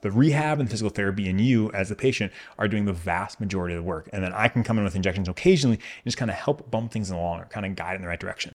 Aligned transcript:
The 0.00 0.10
rehab 0.10 0.60
and 0.60 0.70
physical 0.70 0.90
therapy 0.90 1.28
and 1.28 1.40
you 1.40 1.72
as 1.72 1.88
the 1.88 1.96
patient 1.96 2.32
are 2.58 2.68
doing 2.68 2.84
the 2.84 2.92
vast 2.92 3.40
majority 3.40 3.74
of 3.74 3.82
the 3.82 3.88
work. 3.88 4.08
And 4.12 4.22
then 4.22 4.32
I 4.32 4.48
can 4.48 4.62
come 4.62 4.78
in 4.78 4.84
with 4.84 4.94
injections 4.94 5.28
occasionally 5.28 5.76
and 5.76 6.04
just 6.04 6.16
kind 6.16 6.30
of 6.30 6.36
help 6.36 6.70
bump 6.70 6.92
things 6.92 7.10
along 7.10 7.40
or 7.40 7.46
kind 7.46 7.66
of 7.66 7.74
guide 7.74 7.96
in 7.96 8.02
the 8.02 8.08
right 8.08 8.20
direction. 8.20 8.52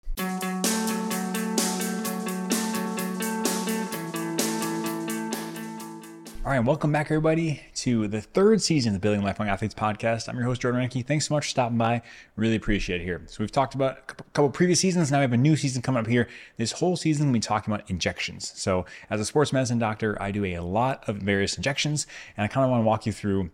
All 6.45 6.51
right, 6.51 6.59
welcome 6.59 6.91
back, 6.91 7.05
everybody, 7.05 7.61
to 7.75 8.05
the 8.09 8.20
third 8.20 8.61
season 8.61 8.89
of 8.89 8.95
the 8.95 8.99
Building 8.99 9.23
Lifelong 9.23 9.47
Athletes 9.47 9.73
podcast. 9.73 10.27
I'm 10.27 10.36
your 10.36 10.43
host, 10.43 10.59
Jordan 10.59 10.81
Rennicke. 10.81 11.05
Thanks 11.05 11.29
so 11.29 11.33
much 11.33 11.45
for 11.45 11.50
stopping 11.50 11.77
by. 11.77 12.01
Really 12.36 12.57
appreciate 12.57 13.00
it 13.00 13.05
here. 13.05 13.21
So, 13.27 13.38
we've 13.39 13.50
talked 13.50 13.75
about 13.75 13.97
a 14.09 14.13
couple 14.33 14.50
previous 14.50 14.82
seasons. 14.82 15.09
Now 15.09 15.19
we 15.19 15.21
have 15.21 15.32
a 15.32 15.37
new 15.37 15.55
season 15.55 15.82
coming 15.82 16.01
up 16.01 16.07
here. 16.07 16.27
This 16.57 16.73
whole 16.73 16.97
season, 16.97 17.27
we'll 17.27 17.36
be 17.36 17.39
talking 17.39 17.73
about 17.73 17.89
injections. 17.89 18.51
So, 18.57 18.86
as 19.09 19.21
a 19.21 19.25
sports 19.25 19.54
medicine 19.54 19.79
doctor, 19.79 20.21
I 20.21 20.32
do 20.32 20.43
a 20.43 20.59
lot 20.59 21.07
of 21.07 21.15
various 21.15 21.55
injections, 21.55 22.07
and 22.36 22.43
I 22.43 22.50
kind 22.50 22.65
of 22.65 22.71
want 22.71 22.82
to 22.82 22.86
walk 22.86 23.05
you 23.05 23.14
through 23.14 23.50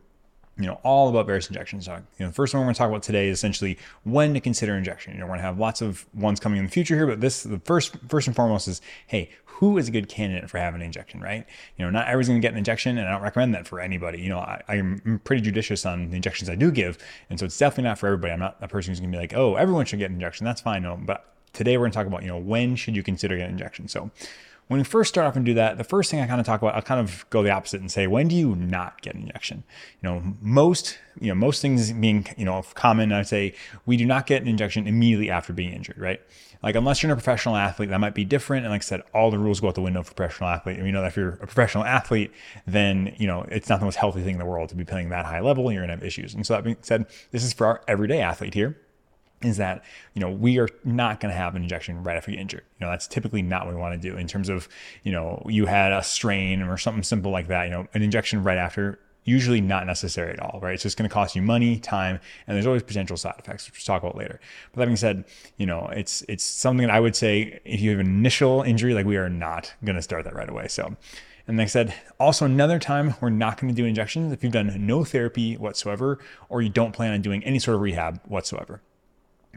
you 0.60 0.66
know, 0.66 0.80
all 0.84 1.10
about 1.10 1.26
various 1.26 1.48
injections. 1.48 1.86
So, 1.86 1.96
you 1.96 2.26
know, 2.26 2.28
the 2.28 2.34
first 2.34 2.54
one 2.54 2.60
we're 2.60 2.66
going 2.66 2.76
to 2.76 2.78
talk 2.78 2.90
about 2.90 3.02
today 3.02 3.30
is 3.30 3.38
essentially 3.38 3.78
when 4.04 4.34
to 4.34 4.42
consider 4.42 4.76
injection. 4.76 5.14
You 5.14 5.20
know, 5.20 5.26
we're 5.26 5.32
going 5.32 5.40
to 5.40 5.46
have 5.46 5.58
lots 5.58 5.82
of 5.82 6.06
ones 6.14 6.40
coming 6.40 6.60
in 6.60 6.66
the 6.66 6.72
future 6.72 6.96
here, 6.96 7.08
but 7.08 7.22
this, 7.22 7.44
the 7.44 7.60
first, 7.60 7.96
first 8.10 8.28
and 8.28 8.36
foremost 8.36 8.68
is, 8.68 8.82
hey, 9.08 9.32
who 9.46 9.78
is 9.78 9.88
a 9.88 9.92
good 9.92 10.08
candidate 10.08 10.50
for 10.50 10.58
having 10.58 10.82
an 10.82 10.86
injection, 10.86 11.22
right? 11.22 11.46
You 11.78 11.86
know, 11.86 11.92
not 11.92 12.08
everyone's 12.08 12.30
going 12.30 12.42
to 12.42 12.46
get 12.46 12.54
an 12.54 12.58
injection, 12.58 12.98
and 12.98 13.08
I 13.08 13.12
don't 13.12 13.22
recommend 13.22 13.54
that 13.56 13.68
for 13.68 13.80
anybody. 13.80 14.22
You 14.22 14.30
know, 14.30 14.40
I, 14.40 14.62
I'm 14.70 15.20
pretty 15.26 15.42
judicious 15.42 15.86
on 15.86 16.10
the 16.10 16.16
injections 16.16 16.50
I 16.50 16.56
do 16.56 16.72
give, 16.72 16.98
and 17.30 17.38
so 17.38 17.46
it's 17.46 17.58
definitely 17.58 17.86
not 17.86 18.00
for 18.00 18.08
everybody. 18.08 18.32
I'm 18.32 18.40
not 18.40 18.58
a 18.62 18.70
person 18.70 18.92
who's 18.92 19.02
going 19.02 19.12
to 19.12 19.18
be 19.18 19.22
like, 19.22 19.34
oh, 19.34 19.56
everyone 19.56 19.86
should 19.86 20.00
get 20.00 20.10
an 20.10 20.16
injection. 20.16 20.46
That's 20.46 20.62
fine, 20.62 20.84
no, 20.84 20.98
but 20.98 21.36
today 21.52 21.78
we're 21.78 21.84
going 21.84 21.92
to 21.92 21.96
talk 21.96 22.08
about, 22.08 22.22
you 22.22 22.30
know, 22.30 22.38
when 22.38 22.78
should 22.78 22.96
you 22.96 23.04
consider 23.04 23.36
getting 23.36 23.48
an 23.48 23.52
injection? 23.54 23.90
So, 23.90 24.12
when 24.70 24.80
we 24.80 24.84
first 24.84 25.10
start 25.10 25.26
off 25.26 25.36
and 25.36 25.44
do 25.44 25.56
that, 25.56 25.80
the 25.80 25.84
first 25.84 26.12
thing 26.12 26.22
I 26.22 26.28
kind 26.28 26.40
of 26.40 26.46
talk 26.46 26.62
about, 26.62 26.76
I'll 26.76 26.84
kind 26.84 27.02
of 27.02 27.28
go 27.32 27.42
the 27.42 27.50
opposite 27.50 27.82
and 27.82 27.92
say, 27.92 28.06
when 28.06 28.28
do 28.28 28.36
you 28.36 28.56
not 28.56 29.02
get 29.02 29.16
an 29.16 29.24
injection? 29.24 29.64
You 30.00 30.10
know, 30.10 30.36
most, 30.42 31.00
you 31.20 31.30
know, 31.30 31.34
most 31.34 31.60
things 31.60 31.92
being, 31.92 32.28
you 32.38 32.46
know, 32.46 32.64
common, 32.76 33.12
I'd 33.12 33.28
say 33.28 33.56
we 33.88 33.98
do 33.98 34.06
not 34.06 34.28
get 34.28 34.44
an 34.44 34.48
injection 34.48 34.86
immediately 34.86 35.32
after 35.32 35.54
being 35.54 35.74
injured, 35.74 35.98
right? 35.98 36.22
Like 36.62 36.76
unless 36.76 37.02
you're 37.02 37.12
a 37.12 37.16
professional 37.16 37.56
athlete, 37.56 37.90
that 37.90 38.00
might 38.00 38.14
be 38.14 38.26
different. 38.26 38.64
And 38.64 38.72
like 38.72 38.82
I 38.82 38.86
said, 38.86 39.02
all 39.12 39.32
the 39.32 39.40
rules 39.40 39.60
go 39.60 39.70
out 39.70 39.74
the 39.74 39.82
window 39.82 40.04
for 40.04 40.14
professional 40.14 40.50
athlete. 40.50 40.78
And 40.78 40.86
you 40.86 40.92
know 40.92 41.02
that 41.02 41.08
if 41.08 41.18
you're 41.18 41.30
a 41.30 41.48
professional 41.48 41.84
athlete, 41.84 42.32
then 42.68 43.16
you 43.18 43.26
know 43.26 43.48
it's 43.50 43.70
not 43.70 43.80
the 43.80 43.86
most 43.86 43.96
healthy 43.96 44.22
thing 44.22 44.34
in 44.34 44.40
the 44.40 44.46
world 44.46 44.70
to 44.70 44.76
be 44.76 44.86
playing 44.86 45.10
that 45.10 45.26
high 45.26 45.40
level. 45.40 45.68
And 45.68 45.74
you're 45.74 45.84
gonna 45.84 45.94
have 45.94 46.04
issues. 46.04 46.36
And 46.36 46.46
so 46.46 46.54
that 46.54 46.64
being 46.64 46.78
said, 46.82 47.08
this 47.32 47.44
is 47.44 47.54
for 47.54 47.66
our 47.66 47.82
everyday 47.88 48.22
athlete 48.22 48.54
here 48.54 48.78
is 49.42 49.58
that 49.58 49.84
you 50.14 50.20
know 50.20 50.30
we 50.30 50.60
are 50.60 50.70
not 50.84 51.20
going 51.20 51.32
to 51.32 51.38
have 51.38 51.56
an 51.56 51.64
injection 51.64 52.04
right 52.04 52.18
after 52.18 52.32
you 52.32 52.40
injured. 52.40 52.66
You 52.80 52.86
know 52.86 52.92
that's 52.92 53.08
typically 53.08 53.42
not 53.42 53.66
what 53.66 53.76
we 53.76 53.82
want 53.82 54.00
to 54.00 54.10
do 54.10 54.18
in 54.18 54.28
terms 54.28 54.50
of 54.50 54.68
you 55.04 55.12
know 55.12 55.44
you 55.48 55.66
had 55.66 55.92
a 55.92 56.04
strain 56.04 56.62
or 56.62 56.78
something 56.78 57.04
simple 57.04 57.32
like 57.32 57.48
that. 57.48 57.66
You 57.66 57.72
know 57.72 57.88
an 57.94 58.02
injection 58.02 58.44
right 58.44 58.58
after 58.58 59.00
usually 59.26 59.62
not 59.62 59.86
necessary 59.86 60.34
at 60.34 60.40
all, 60.40 60.60
right? 60.60 60.74
It's 60.74 60.84
just 60.84 60.98
going 60.98 61.08
to 61.08 61.14
cost 61.14 61.36
you 61.36 61.42
money, 61.42 61.78
time, 61.78 62.20
and 62.48 62.56
there's 62.56 62.66
always 62.66 62.84
potential 62.84 63.16
side 63.16 63.36
effects, 63.38 63.68
which 63.68 63.76
we'll 63.76 63.96
talk 63.96 64.02
about 64.02 64.18
later. 64.18 64.40
But 64.72 64.80
that 64.80 64.86
being 64.88 64.98
said, 64.98 65.26
you 65.58 65.66
know 65.66 65.88
it's 65.94 66.24
it's 66.28 66.44
something 66.44 66.88
that 66.88 66.94
I 66.94 67.00
would 67.00 67.16
say 67.16 67.60
if 67.66 67.80
you 67.80 67.92
have 67.92 68.00
an 68.00 68.08
initial 68.08 68.62
injury, 68.64 68.94
like 68.94 69.06
we 69.06 69.18
are 69.18 69.30
not 69.30 69.74
going 69.84 69.96
to 69.96 70.02
start 70.02 70.26
that 70.26 70.36
right 70.36 70.50
away. 70.50 70.68
So. 70.68 70.96
And 71.48 71.58
like 71.58 71.66
I 71.66 71.70
said, 71.70 71.96
also 72.20 72.46
another 72.46 72.78
time 72.78 73.16
we're 73.22 73.32
not 73.32 73.60
going 73.60 73.74
to 73.74 73.76
do 73.76 73.84
injections 73.84 74.32
if 74.32 74.44
you've 74.44 74.54
done 74.54 74.72
no 74.86 75.04
therapy 75.04 75.58
whatsoever 75.58 76.20
or 76.48 76.62
you 76.62 76.70
don't 76.70 76.92
plan 76.92 77.12
on 77.12 77.24
doing 77.24 77.44
any 77.44 77.58
sort 77.58 77.74
of 77.74 77.82
rehab 77.82 78.22
whatsoever 78.28 78.84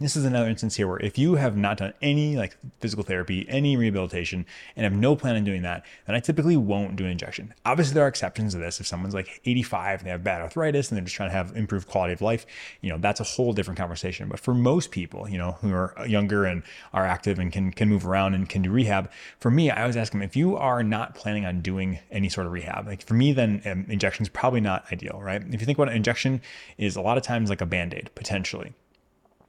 this 0.01 0.17
is 0.17 0.25
another 0.25 0.49
instance 0.49 0.77
here 0.77 0.89
where 0.89 0.99
if 1.01 1.19
you 1.19 1.35
have 1.35 1.55
not 1.55 1.77
done 1.77 1.93
any 2.01 2.35
like 2.35 2.57
physical 2.81 3.05
therapy, 3.05 3.47
any 3.49 3.77
rehabilitation, 3.77 4.47
and 4.75 4.85
have 4.85 4.93
no 4.93 5.15
plan 5.15 5.37
on 5.37 5.45
doing 5.45 5.63
that, 5.63 5.85
then 6.07 6.17
I 6.17 6.21
typically 6.21 6.57
won't 6.57 6.97
do 6.97 7.05
an 7.05 7.11
injection. 7.11 7.53
Obviously, 7.67 7.95
there 7.95 8.05
are 8.05 8.09
exceptions 8.09 8.55
to 8.55 8.59
this. 8.59 8.81
If 8.81 8.87
someone's 8.87 9.13
like 9.13 9.43
85 9.45 10.01
and 10.01 10.07
they 10.07 10.11
have 10.11 10.25
bad 10.25 10.41
arthritis 10.41 10.91
and 10.91 10.97
they're 10.97 11.05
just 11.05 11.15
trying 11.15 11.29
to 11.29 11.35
have 11.35 11.55
improved 11.55 11.89
quality 11.89 12.15
of 12.15 12.23
life, 12.23 12.47
you 12.81 12.89
know, 12.89 12.97
that's 12.99 13.21
a 13.21 13.25
whole 13.25 13.53
different 13.53 13.77
conversation. 13.77 14.29
But 14.29 14.41
for 14.41 14.55
most 14.55 14.93
people, 14.93 15.29
you 15.29 15.37
know, 15.37 15.53
who 15.61 15.73
are 15.73 15.95
younger 16.07 16.47
and 16.47 16.63
are 16.95 17.07
active 17.07 17.39
and 17.39 17.53
can 17.53 17.71
can 17.71 17.91
move 17.91 18.07
around 18.07 18.35
and 18.35 18.49
can 18.49 18.63
do 18.63 18.71
rehab, 18.71 19.11
for 19.41 19.51
me, 19.51 19.71
I 19.71 19.83
always 19.83 19.97
ask 19.97 20.13
them 20.13 20.23
if 20.23 20.37
you 20.37 20.57
are 20.57 20.83
not 20.83 21.15
planning 21.15 21.45
on 21.45 21.61
doing 21.61 21.99
any 22.11 22.31
sort 22.31 22.47
of 22.47 22.53
rehab, 22.53 22.87
like 22.87 23.03
for 23.03 23.15
me, 23.15 23.33
then 23.33 23.61
um, 23.67 23.85
injection 23.91 24.23
is 24.23 24.31
probably 24.31 24.61
not 24.61 24.91
ideal, 24.91 25.21
right? 25.23 25.43
If 25.51 25.61
you 25.61 25.67
think 25.67 25.77
about 25.77 25.91
an 25.91 25.97
injection 25.97 26.41
is 26.79 26.97
a 26.97 27.03
lot 27.03 27.19
of 27.19 27.23
times 27.23 27.51
like 27.51 27.61
a 27.61 27.67
band-aid 27.67 28.11
potentially 28.15 28.73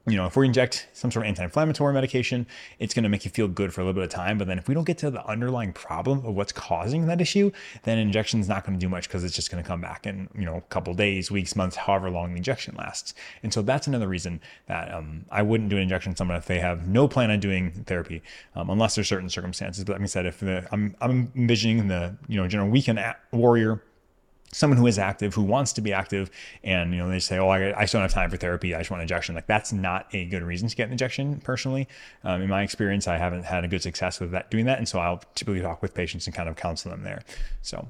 you 0.06 0.16
know, 0.16 0.26
if 0.26 0.36
we 0.36 0.44
inject 0.44 0.86
some 0.92 1.10
sort 1.10 1.24
of 1.24 1.28
anti-inflammatory 1.28 1.94
medication, 1.94 2.46
it's 2.78 2.92
going 2.92 3.04
to 3.04 3.08
make 3.08 3.24
you 3.24 3.30
feel 3.30 3.48
good 3.48 3.72
for 3.72 3.80
a 3.80 3.84
little 3.84 3.98
bit 3.98 4.04
of 4.04 4.10
time. 4.10 4.36
But 4.36 4.46
then 4.46 4.58
if 4.58 4.68
we 4.68 4.74
don't 4.74 4.84
get 4.84 4.98
to 4.98 5.10
the 5.10 5.24
underlying 5.26 5.72
problem 5.72 6.18
of 6.26 6.34
what's 6.34 6.52
causing 6.52 7.06
that 7.06 7.22
issue, 7.22 7.50
then 7.84 7.98
injection 7.98 8.38
is 8.38 8.48
not 8.48 8.66
going 8.66 8.78
to 8.78 8.84
do 8.84 8.88
much 8.88 9.08
because 9.08 9.24
it's 9.24 9.34
just 9.34 9.50
going 9.50 9.62
to 9.62 9.66
come 9.66 9.80
back 9.80 10.06
in, 10.06 10.28
you 10.36 10.44
know, 10.44 10.56
a 10.56 10.60
couple 10.62 10.92
days, 10.92 11.30
weeks, 11.30 11.56
months, 11.56 11.76
however 11.76 12.10
long 12.10 12.32
the 12.32 12.36
injection 12.36 12.74
lasts. 12.76 13.14
And 13.42 13.52
so 13.52 13.62
that's 13.62 13.86
another 13.86 14.06
reason 14.06 14.42
that 14.66 14.92
um, 14.92 15.24
I 15.30 15.40
wouldn't 15.40 15.70
do 15.70 15.76
an 15.76 15.82
injection 15.82 16.12
to 16.12 16.16
someone 16.18 16.36
if 16.36 16.44
they 16.44 16.58
have 16.58 16.86
no 16.86 17.08
plan 17.08 17.30
on 17.30 17.40
doing 17.40 17.70
therapy, 17.70 18.22
um, 18.54 18.68
unless 18.68 18.96
there's 18.96 19.08
certain 19.08 19.30
circumstances. 19.30 19.84
But 19.84 19.94
like 19.94 20.02
I 20.02 20.06
said, 20.06 20.26
if 20.26 20.40
the, 20.40 20.68
I'm, 20.70 20.94
I'm 21.00 21.32
envisioning 21.34 21.88
the, 21.88 22.14
you 22.28 22.38
know, 22.38 22.46
general 22.46 22.68
weekend 22.68 23.02
warrior 23.32 23.82
someone 24.54 24.78
who 24.78 24.86
is 24.86 24.98
active, 24.98 25.34
who 25.34 25.42
wants 25.42 25.72
to 25.72 25.80
be 25.80 25.92
active, 25.92 26.30
and 26.62 26.92
you 26.92 26.98
know 26.98 27.08
they 27.08 27.18
say, 27.18 27.38
"Oh, 27.38 27.48
I, 27.48 27.78
I 27.78 27.84
still 27.84 27.98
don't 27.98 28.04
have 28.04 28.14
time 28.14 28.30
for 28.30 28.36
therapy. 28.36 28.74
I 28.74 28.78
just 28.78 28.90
want 28.90 29.00
an 29.00 29.04
injection." 29.04 29.34
Like 29.34 29.46
that's 29.46 29.72
not 29.72 30.06
a 30.12 30.24
good 30.26 30.42
reason 30.42 30.68
to 30.68 30.76
get 30.76 30.86
an 30.86 30.92
injection. 30.92 31.40
Personally, 31.40 31.88
um, 32.22 32.40
in 32.40 32.48
my 32.48 32.62
experience, 32.62 33.08
I 33.08 33.18
haven't 33.18 33.44
had 33.44 33.64
a 33.64 33.68
good 33.68 33.82
success 33.82 34.20
with 34.20 34.30
that 34.30 34.50
doing 34.50 34.66
that, 34.66 34.78
and 34.78 34.88
so 34.88 35.00
I'll 35.00 35.22
typically 35.34 35.60
talk 35.60 35.82
with 35.82 35.92
patients 35.92 36.26
and 36.26 36.34
kind 36.34 36.48
of 36.48 36.56
counsel 36.56 36.90
them 36.90 37.02
there. 37.02 37.22
So. 37.62 37.88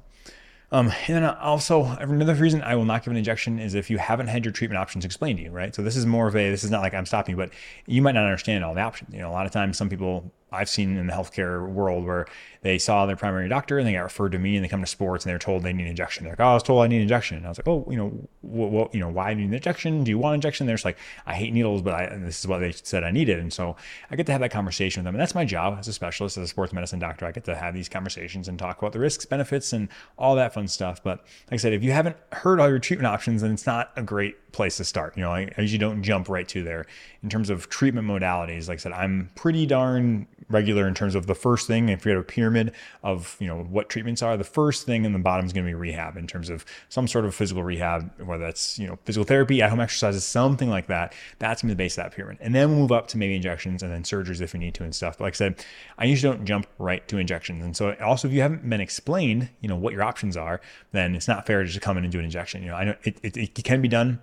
Um, 0.71 0.91
and 1.07 1.23
then 1.23 1.23
also 1.23 1.83
another 1.83 2.33
reason 2.33 2.63
I 2.63 2.75
will 2.75 2.85
not 2.85 3.03
give 3.03 3.11
an 3.11 3.17
injection 3.17 3.59
is 3.59 3.75
if 3.75 3.91
you 3.91 3.99
haven't 3.99 4.27
had 4.27 4.43
your 4.43 4.51
treatment 4.51 4.79
options 4.79 5.05
explained 5.05 5.37
to 5.37 5.43
you, 5.43 5.51
right? 5.51 5.73
So 5.73 5.83
this 5.83 5.95
is 5.95 6.07
more 6.07 6.27
of 6.27 6.35
a 6.35 6.49
this 6.49 6.63
is 6.63 6.71
not 6.71 6.81
like 6.81 6.93
I'm 6.93 7.05
stopping 7.05 7.33
you, 7.33 7.37
but 7.37 7.51
you 7.85 8.01
might 8.01 8.13
not 8.13 8.25
understand 8.25 8.65
all 8.65 8.73
the 8.73 8.81
options. 8.81 9.13
You 9.13 9.21
know, 9.21 9.29
a 9.29 9.31
lot 9.31 9.45
of 9.45 9.51
times 9.51 9.77
some 9.77 9.89
people 9.89 10.31
I've 10.55 10.69
seen 10.69 10.97
in 10.97 11.07
the 11.07 11.13
healthcare 11.13 11.67
world 11.67 12.05
where 12.05 12.25
they 12.61 12.79
saw 12.79 13.05
their 13.05 13.15
primary 13.15 13.47
doctor 13.47 13.77
and 13.77 13.87
they 13.87 13.93
got 13.93 14.01
referred 14.01 14.31
to 14.31 14.39
me 14.39 14.55
and 14.55 14.65
they 14.65 14.69
come 14.69 14.81
to 14.81 14.87
sports 14.87 15.23
and 15.23 15.29
they're 15.29 15.37
told 15.37 15.61
they 15.61 15.71
need 15.71 15.83
an 15.83 15.89
injection. 15.89 16.23
They're 16.23 16.33
like, 16.33 16.39
oh, 16.39 16.45
I 16.45 16.53
was 16.55 16.63
told 16.63 16.83
I 16.83 16.87
need 16.87 16.95
an 16.95 17.03
injection. 17.03 17.37
And 17.37 17.45
I 17.45 17.49
was 17.49 17.59
like, 17.59 17.67
oh, 17.67 17.85
you 17.89 17.97
know, 17.97 18.27
what, 18.41 18.71
what 18.71 18.93
you 18.95 18.99
know, 18.99 19.09
why 19.09 19.33
do 19.33 19.39
you 19.39 19.45
need 19.45 19.51
an 19.51 19.55
injection? 19.55 20.03
Do 20.03 20.09
you 20.09 20.17
want 20.17 20.33
an 20.33 20.35
injection? 20.37 20.65
They're 20.65 20.75
just 20.75 20.85
like, 20.85 20.97
I 21.27 21.35
hate 21.35 21.53
needles, 21.53 21.83
but 21.83 21.93
I, 21.93 22.15
this 22.17 22.39
is 22.39 22.47
what 22.47 22.59
they 22.59 22.71
said 22.71 23.03
I 23.03 23.11
needed. 23.11 23.39
And 23.39 23.53
so 23.53 23.75
I 24.09 24.15
get 24.15 24.25
to 24.25 24.31
have 24.31 24.41
that 24.41 24.49
conversation 24.51 25.01
with 25.01 25.05
them. 25.05 25.15
And 25.15 25.21
that's 25.21 25.35
my 25.35 25.45
job 25.45 25.77
as 25.77 25.87
a 25.87 25.93
specialist, 25.93 26.37
as 26.37 26.45
a 26.45 26.47
sports 26.47 26.73
medicine 26.73 26.97
doctor. 26.97 27.27
I 27.27 27.31
get 27.31 27.43
to 27.45 27.55
have 27.55 27.75
these 27.75 27.87
conversations 27.87 28.47
and 28.47 28.57
talk 28.57 28.79
about 28.79 28.93
the 28.93 28.99
risks, 28.99 29.25
benefits, 29.25 29.71
and 29.71 29.89
all 30.17 30.35
that 30.35 30.53
fun 30.53 30.67
stuff. 30.67 31.03
But 31.03 31.19
like 31.19 31.53
I 31.53 31.57
said, 31.57 31.73
if 31.73 31.83
you 31.83 31.91
haven't 31.91 32.17
heard 32.31 32.59
all 32.59 32.67
your 32.67 32.79
treatment 32.79 33.07
options, 33.07 33.43
then 33.43 33.51
it's 33.51 33.67
not 33.67 33.91
a 33.95 34.01
great 34.01 34.44
place 34.55 34.77
to 34.77 34.85
start. 34.85 35.15
You 35.17 35.23
know, 35.23 35.31
I, 35.31 35.51
usually 35.57 35.77
don't 35.77 36.01
jump 36.01 36.29
right 36.29 36.47
to 36.47 36.63
there. 36.63 36.85
In 37.21 37.29
terms 37.29 37.49
of 37.49 37.69
treatment 37.69 38.07
modalities, 38.07 38.67
like 38.67 38.77
I 38.77 38.81
said, 38.81 38.93
I'm 38.93 39.29
pretty 39.35 39.65
darn 39.65 40.27
regular 40.47 40.87
in 40.87 40.93
terms 40.93 41.15
of 41.15 41.27
the 41.27 41.35
first 41.35 41.67
thing. 41.67 41.89
If 41.89 42.05
you 42.05 42.11
have 42.11 42.21
a 42.21 42.23
pyramid 42.23 42.71
of 43.03 43.35
you 43.39 43.47
know 43.47 43.63
what 43.63 43.89
treatments 43.89 44.21
are, 44.21 44.37
the 44.37 44.43
first 44.43 44.85
thing 44.85 45.05
in 45.05 45.11
the 45.11 45.19
bottom 45.19 45.45
is 45.45 45.53
going 45.53 45.65
to 45.65 45.69
be 45.69 45.73
rehab 45.73 46.17
in 46.17 46.27
terms 46.27 46.49
of 46.49 46.65
some 46.87 47.07
sort 47.07 47.25
of 47.25 47.35
physical 47.35 47.63
rehab, 47.63 48.11
whether 48.21 48.43
that's 48.43 48.79
you 48.79 48.87
know 48.87 48.97
physical 49.03 49.25
therapy, 49.25 49.61
at 49.61 49.69
home 49.69 49.79
exercises, 49.79 50.23
something 50.23 50.69
like 50.69 50.87
that. 50.87 51.13
That's 51.39 51.61
going 51.61 51.69
to 51.69 51.75
be 51.75 51.77
the 51.77 51.83
base 51.85 51.97
of 51.97 52.05
that 52.05 52.15
pyramid, 52.15 52.37
and 52.39 52.55
then 52.55 52.69
we'll 52.69 52.79
move 52.79 52.91
up 52.91 53.07
to 53.09 53.17
maybe 53.17 53.35
injections 53.35 53.83
and 53.83 53.91
then 53.91 54.03
surgeries 54.03 54.41
if 54.41 54.53
we 54.53 54.59
need 54.59 54.73
to 54.75 54.83
and 54.83 54.95
stuff. 54.95 55.17
But 55.17 55.25
like 55.25 55.33
I 55.33 55.37
said, 55.37 55.65
I 55.97 56.05
usually 56.05 56.33
don't 56.33 56.45
jump 56.45 56.67
right 56.77 57.05
to 57.09 57.17
injections, 57.17 57.63
and 57.63 57.75
so 57.75 57.93
also 57.95 58.27
if 58.27 58.33
you 58.33 58.41
haven't 58.41 58.67
been 58.69 58.81
explained, 58.81 59.49
you 59.59 59.67
know 59.67 59.75
what 59.75 59.93
your 59.93 60.03
options 60.03 60.37
are, 60.37 60.61
then 60.91 61.15
it's 61.15 61.27
not 61.27 61.45
fair 61.45 61.63
to 61.63 61.67
just 61.67 61.81
come 61.81 61.97
in 61.97 62.05
and 62.05 62.11
do 62.11 62.19
an 62.19 62.25
injection. 62.25 62.61
You 62.61 62.69
know, 62.69 62.75
I 62.75 62.83
know 62.85 62.95
it, 63.03 63.17
it, 63.23 63.37
it 63.37 63.63
can 63.63 63.81
be 63.81 63.89
done 63.89 64.21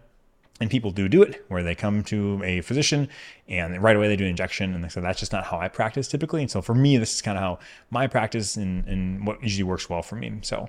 and 0.61 0.71
people 0.71 0.91
do 0.91 1.09
do 1.09 1.23
it 1.23 1.45
where 1.49 1.63
they 1.63 1.75
come 1.75 2.05
to 2.05 2.41
a 2.45 2.61
physician 2.61 3.09
and 3.49 3.83
right 3.83 3.97
away 3.97 4.09
they 4.09 4.17
do 4.17 4.25
an 4.25 4.31
injection. 4.31 4.75
And 4.75 4.93
so 4.93 5.01
that's 5.01 5.19
just 5.19 5.33
not 5.33 5.45
how 5.45 5.59
I 5.59 5.69
practice 5.69 6.09
typically. 6.09 6.43
And 6.43 6.51
so 6.51 6.63
for 6.63 6.75
me, 6.75 6.97
this 6.99 7.15
is 7.15 7.23
kind 7.23 7.37
of 7.37 7.43
how 7.43 7.59
my 7.91 8.07
practice 8.07 8.57
and, 8.57 8.87
and 8.87 9.27
what 9.27 9.43
usually 9.43 9.65
works 9.65 9.91
well 9.91 10.03
for 10.03 10.17
me. 10.17 10.39
So 10.43 10.69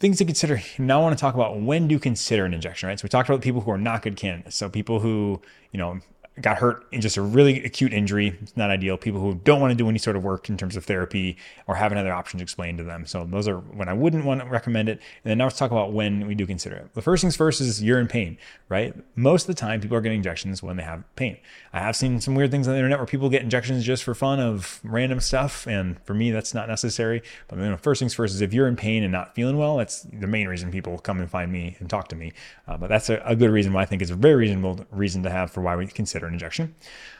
things 0.00 0.18
to 0.18 0.24
consider. 0.24 0.60
Now 0.78 1.00
I 1.00 1.02
want 1.02 1.16
to 1.16 1.20
talk 1.20 1.34
about 1.34 1.60
when 1.60 1.86
do 1.86 1.94
you 1.94 2.00
consider 2.00 2.44
an 2.44 2.52
injection, 2.52 2.88
right? 2.88 2.98
So 2.98 3.04
we 3.04 3.08
talked 3.08 3.28
about 3.28 3.42
people 3.42 3.60
who 3.60 3.70
are 3.70 3.78
not 3.78 4.02
good 4.02 4.16
candidates. 4.16 4.56
So 4.56 4.68
people 4.68 4.98
who, 4.98 5.40
you 5.70 5.78
know, 5.78 6.00
got 6.40 6.56
hurt 6.56 6.86
in 6.92 7.02
just 7.02 7.18
a 7.18 7.22
really 7.22 7.62
acute 7.62 7.92
injury. 7.92 8.38
It's 8.40 8.56
not 8.56 8.70
ideal. 8.70 8.96
People 8.96 9.20
who 9.20 9.34
don't 9.34 9.60
want 9.60 9.70
to 9.70 9.74
do 9.74 9.88
any 9.88 9.98
sort 9.98 10.16
of 10.16 10.24
work 10.24 10.48
in 10.48 10.56
terms 10.56 10.76
of 10.76 10.84
therapy 10.84 11.36
or 11.66 11.74
haven't 11.74 11.98
had 11.98 12.06
options 12.06 12.40
explained 12.40 12.78
to 12.78 12.84
them. 12.84 13.04
So 13.04 13.24
those 13.24 13.46
are 13.46 13.58
when 13.58 13.88
I 13.88 13.92
wouldn't 13.92 14.24
want 14.24 14.40
to 14.40 14.46
recommend 14.46 14.88
it. 14.88 14.92
And 15.24 15.30
then 15.30 15.38
now 15.38 15.44
let's 15.44 15.58
talk 15.58 15.70
about 15.70 15.92
when 15.92 16.26
we 16.26 16.34
do 16.34 16.46
consider 16.46 16.76
it. 16.76 16.94
The 16.94 17.02
first 17.02 17.20
things 17.20 17.36
first 17.36 17.60
is 17.60 17.82
you're 17.82 18.00
in 18.00 18.08
pain, 18.08 18.38
right? 18.70 18.94
Most 19.14 19.42
of 19.42 19.54
the 19.54 19.60
time 19.60 19.80
people 19.80 19.96
are 19.96 20.00
getting 20.00 20.18
injections 20.18 20.62
when 20.62 20.76
they 20.76 20.82
have 20.82 21.04
pain. 21.16 21.36
I 21.74 21.80
have 21.80 21.96
seen 21.96 22.18
some 22.18 22.34
weird 22.34 22.50
things 22.50 22.66
on 22.66 22.72
the 22.72 22.78
internet 22.78 22.98
where 22.98 23.06
people 23.06 23.28
get 23.28 23.42
injections 23.42 23.84
just 23.84 24.02
for 24.02 24.14
fun 24.14 24.40
of 24.40 24.80
random 24.82 25.20
stuff. 25.20 25.66
And 25.66 26.02
for 26.04 26.14
me, 26.14 26.30
that's 26.30 26.54
not 26.54 26.66
necessary. 26.66 27.22
But 27.48 27.58
you 27.58 27.68
know, 27.68 27.76
first 27.76 27.98
things 27.98 28.14
first 28.14 28.34
is 28.34 28.40
if 28.40 28.54
you're 28.54 28.68
in 28.68 28.76
pain 28.76 29.02
and 29.02 29.12
not 29.12 29.34
feeling 29.34 29.58
well, 29.58 29.76
that's 29.76 30.02
the 30.02 30.26
main 30.26 30.48
reason 30.48 30.70
people 30.70 30.98
come 30.98 31.20
and 31.20 31.30
find 31.30 31.52
me 31.52 31.76
and 31.78 31.90
talk 31.90 32.08
to 32.08 32.16
me. 32.16 32.32
Uh, 32.66 32.78
but 32.78 32.88
that's 32.88 33.10
a, 33.10 33.22
a 33.26 33.36
good 33.36 33.50
reason 33.50 33.74
why 33.74 33.82
I 33.82 33.84
think 33.84 34.00
it's 34.00 34.10
a 34.10 34.14
very 34.14 34.36
reasonable 34.36 34.86
reason 34.90 35.22
to 35.24 35.30
have 35.30 35.50
for 35.50 35.60
why 35.60 35.76
we 35.76 35.86
consider 35.86 36.21
consider 36.22 36.28
an 36.28 36.34
injection. 36.34 36.74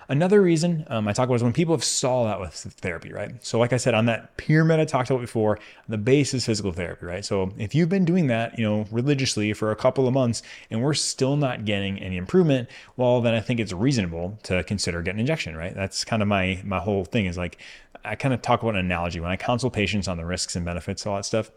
Another 0.08 0.42
reason 0.42 0.84
um, 0.88 1.08
I 1.08 1.12
talk 1.12 1.26
about 1.26 1.36
is 1.36 1.42
when 1.42 1.52
people 1.52 1.74
have 1.74 1.84
stalled 1.84 2.26
out 2.28 2.40
with 2.40 2.54
therapy, 2.54 3.12
right? 3.12 3.32
So, 3.44 3.58
like 3.58 3.72
I 3.72 3.76
said, 3.76 3.94
on 3.94 4.06
that 4.06 4.36
pyramid 4.36 4.80
I 4.80 4.84
talked 4.84 5.10
about 5.10 5.20
before, 5.20 5.58
the 5.88 5.96
base 5.96 6.34
is 6.34 6.44
physical 6.44 6.72
therapy, 6.72 7.06
right? 7.06 7.24
So, 7.24 7.52
if 7.56 7.74
you've 7.74 7.88
been 7.88 8.04
doing 8.04 8.26
that, 8.26 8.58
you 8.58 8.64
know, 8.64 8.84
religiously 8.90 9.52
for 9.54 9.70
a 9.70 9.76
couple 9.76 10.06
of 10.06 10.14
months 10.14 10.42
and 10.70 10.82
we're 10.82 10.94
still 10.94 11.36
not 11.36 11.64
getting 11.64 11.98
any 11.98 12.16
improvement, 12.16 12.68
well, 12.96 13.20
then 13.20 13.34
I 13.34 13.40
think 13.40 13.60
it's 13.60 13.72
reasonable 13.72 14.38
to 14.44 14.62
consider 14.64 15.02
getting 15.02 15.18
an 15.18 15.20
injection, 15.20 15.56
right? 15.56 15.74
That's 15.74 16.04
kind 16.04 16.22
of 16.22 16.28
my 16.28 16.60
my 16.64 16.78
whole 16.78 17.04
thing 17.04 17.26
is 17.26 17.38
like 17.38 17.58
I 18.04 18.16
kind 18.16 18.34
of 18.34 18.42
talk 18.42 18.62
about 18.62 18.74
an 18.74 18.84
analogy 18.84 19.20
when 19.20 19.30
I 19.30 19.36
counsel 19.36 19.70
patients 19.70 20.08
on 20.08 20.16
the 20.16 20.26
risks 20.26 20.56
and 20.56 20.64
benefits, 20.64 21.06
all 21.06 21.16
that 21.16 21.24
stuff. 21.24 21.50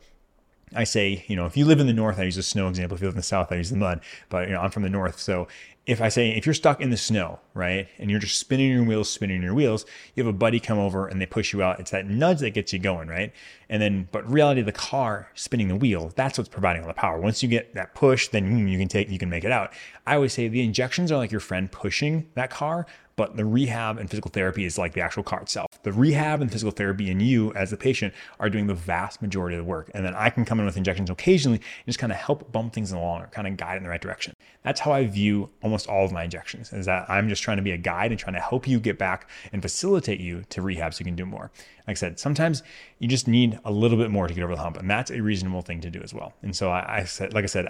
I 0.73 0.83
say, 0.83 1.23
you 1.27 1.35
know, 1.35 1.45
if 1.45 1.55
you 1.55 1.65
live 1.65 1.79
in 1.79 1.87
the 1.87 1.93
north, 1.93 2.19
I 2.19 2.23
use 2.23 2.37
a 2.37 2.43
snow 2.43 2.67
example. 2.67 2.95
If 2.95 3.01
you 3.01 3.07
live 3.07 3.15
in 3.15 3.19
the 3.19 3.23
south, 3.23 3.51
I 3.51 3.55
use 3.55 3.69
the 3.69 3.77
mud. 3.77 4.01
But 4.29 4.47
you 4.47 4.53
know, 4.53 4.61
I'm 4.61 4.71
from 4.71 4.83
the 4.83 4.89
north, 4.89 5.19
so 5.19 5.47
if 5.85 6.01
I 6.01 6.09
say 6.09 6.31
if 6.31 6.45
you're 6.45 6.55
stuck 6.55 6.81
in 6.81 6.89
the 6.89 6.97
snow, 6.97 7.39
right, 7.53 7.87
and 7.99 8.09
you're 8.09 8.19
just 8.19 8.39
spinning 8.39 8.71
your 8.71 8.83
wheels, 8.83 9.09
spinning 9.09 9.43
your 9.43 9.53
wheels, 9.53 9.85
you 10.15 10.23
have 10.23 10.33
a 10.33 10.37
buddy 10.37 10.59
come 10.59 10.79
over 10.79 11.07
and 11.07 11.21
they 11.21 11.25
push 11.25 11.53
you 11.53 11.61
out. 11.61 11.79
It's 11.79 11.91
that 11.91 12.07
nudge 12.07 12.39
that 12.39 12.51
gets 12.51 12.73
you 12.73 12.79
going, 12.79 13.07
right? 13.07 13.31
And 13.69 13.81
then, 13.81 14.07
but 14.11 14.29
reality, 14.29 14.61
the 14.61 14.71
car 14.71 15.29
spinning 15.35 15.67
the 15.67 15.75
wheel, 15.75 16.11
that's 16.15 16.37
what's 16.37 16.49
providing 16.49 16.81
all 16.81 16.87
the 16.87 16.93
power. 16.93 17.19
Once 17.19 17.43
you 17.43 17.49
get 17.49 17.73
that 17.75 17.93
push, 17.93 18.29
then 18.29 18.67
you 18.67 18.79
can 18.79 18.87
take, 18.87 19.09
you 19.09 19.19
can 19.19 19.29
make 19.29 19.43
it 19.43 19.51
out. 19.51 19.73
I 20.07 20.15
always 20.15 20.33
say 20.33 20.47
the 20.47 20.63
injections 20.63 21.11
are 21.11 21.17
like 21.17 21.31
your 21.31 21.39
friend 21.41 21.71
pushing 21.71 22.29
that 22.33 22.49
car, 22.49 22.87
but 23.15 23.37
the 23.37 23.45
rehab 23.45 23.97
and 23.97 24.09
physical 24.09 24.31
therapy 24.31 24.65
is 24.65 24.77
like 24.77 24.93
the 24.93 25.01
actual 25.01 25.23
car 25.23 25.41
itself. 25.41 25.67
The 25.83 25.91
rehab 25.91 26.41
and 26.41 26.51
physical 26.51 26.71
therapy 26.71 27.09
and 27.09 27.21
you 27.21 27.53
as 27.53 27.71
the 27.71 27.77
patient 27.77 28.13
are 28.39 28.49
doing 28.49 28.67
the 28.67 28.73
vast 28.73 29.21
majority 29.21 29.55
of 29.55 29.63
the 29.63 29.69
work. 29.69 29.89
And 29.93 30.05
then 30.05 30.15
I 30.15 30.29
can 30.29 30.45
come 30.45 30.59
in 30.59 30.65
with 30.65 30.77
injections 30.77 31.09
occasionally 31.09 31.57
and 31.57 31.85
just 31.85 31.99
kind 31.99 32.11
of 32.11 32.17
help 32.17 32.51
bump 32.51 32.73
things 32.73 32.91
along 32.91 33.21
or 33.21 33.27
kind 33.27 33.47
of 33.47 33.57
guide 33.57 33.77
in 33.77 33.83
the 33.83 33.89
right 33.89 34.01
direction. 34.01 34.33
That's 34.63 34.79
how 34.79 34.91
I 34.91 35.05
view 35.05 35.49
almost 35.63 35.87
all 35.87 36.05
of 36.05 36.11
my 36.11 36.23
injections 36.23 36.73
is 36.73 36.85
that 36.87 37.09
I'm 37.09 37.29
just 37.29 37.43
trying 37.43 37.57
to 37.57 37.63
be 37.63 37.71
a 37.71 37.77
guide 37.77 38.11
and 38.11 38.19
trying 38.19 38.35
to 38.35 38.41
help 38.41 38.67
you 38.67 38.79
get 38.79 38.97
back 38.97 39.29
and 39.53 39.61
facilitate 39.61 40.19
you 40.19 40.43
to 40.49 40.61
rehab 40.61 40.93
so 40.93 40.99
you 40.99 41.05
can 41.05 41.15
do 41.15 41.25
more. 41.25 41.51
Like 41.87 41.97
I 41.97 41.99
said, 41.99 42.19
sometimes 42.19 42.63
you 42.99 43.07
just 43.07 43.27
need 43.27 43.59
a 43.63 43.71
little 43.71 43.97
bit 43.97 44.09
more 44.09 44.27
to 44.27 44.33
get 44.33 44.43
over 44.43 44.55
the 44.55 44.61
hump, 44.61 44.77
and 44.77 44.89
that's 44.89 45.11
a 45.11 45.21
reasonable 45.21 45.61
thing 45.61 45.81
to 45.81 45.91
do 45.91 46.01
as 46.01 46.13
well. 46.13 46.33
And 46.41 46.55
so 46.55 46.71
I, 46.71 46.97
I 46.97 47.03
said, 47.03 47.33
like 47.33 47.43
I 47.43 47.47
said, 47.47 47.67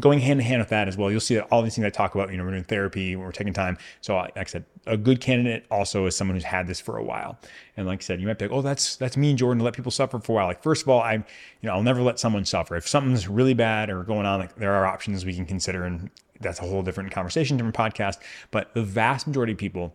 going 0.00 0.20
hand 0.20 0.40
in 0.40 0.46
hand 0.46 0.60
with 0.60 0.70
that 0.70 0.88
as 0.88 0.96
well, 0.96 1.10
you'll 1.10 1.20
see 1.20 1.34
that 1.34 1.46
all 1.50 1.62
these 1.62 1.74
things 1.74 1.84
I 1.84 1.90
talk 1.90 2.14
about, 2.14 2.30
you 2.30 2.38
know, 2.38 2.44
we're 2.44 2.52
doing 2.52 2.64
therapy, 2.64 3.14
we're 3.14 3.30
taking 3.30 3.52
time. 3.52 3.76
So 4.00 4.16
like 4.16 4.36
I 4.36 4.44
said, 4.44 4.64
a 4.86 4.96
good 4.96 5.20
candidate 5.20 5.66
also 5.70 6.06
is 6.06 6.16
someone 6.16 6.34
who's 6.34 6.44
had 6.44 6.66
this 6.66 6.80
for 6.80 6.96
a 6.96 7.04
while. 7.04 7.38
And 7.76 7.86
like 7.86 8.00
I 8.00 8.02
said, 8.02 8.20
you 8.20 8.26
might 8.26 8.38
be 8.38 8.46
like, 8.46 8.56
oh, 8.56 8.62
that's 8.62 8.96
that's 8.96 9.16
me, 9.16 9.34
Jordan, 9.34 9.58
to 9.58 9.64
let 9.64 9.74
people 9.74 9.92
suffer 9.92 10.18
for 10.18 10.32
a 10.32 10.34
while. 10.36 10.46
Like, 10.46 10.62
first 10.62 10.82
of 10.82 10.88
all, 10.88 11.00
I, 11.00 11.14
you 11.14 11.22
know, 11.62 11.72
I'll 11.72 11.82
never 11.82 12.00
let 12.00 12.18
someone 12.18 12.44
suffer. 12.46 12.74
If 12.74 12.88
something's 12.88 13.28
really 13.28 13.54
bad 13.54 13.90
or 13.90 14.02
going 14.02 14.24
on, 14.24 14.40
like 14.40 14.56
there 14.56 14.72
are 14.72 14.86
options 14.86 15.26
we 15.26 15.34
can 15.34 15.44
consider. 15.44 15.84
And 15.84 16.10
that's 16.40 16.58
a 16.58 16.62
whole 16.62 16.82
different 16.82 17.10
conversation, 17.10 17.58
different 17.58 17.76
podcast. 17.76 18.18
But 18.50 18.72
the 18.74 18.82
vast 18.82 19.26
majority 19.26 19.52
of 19.52 19.58
people 19.58 19.94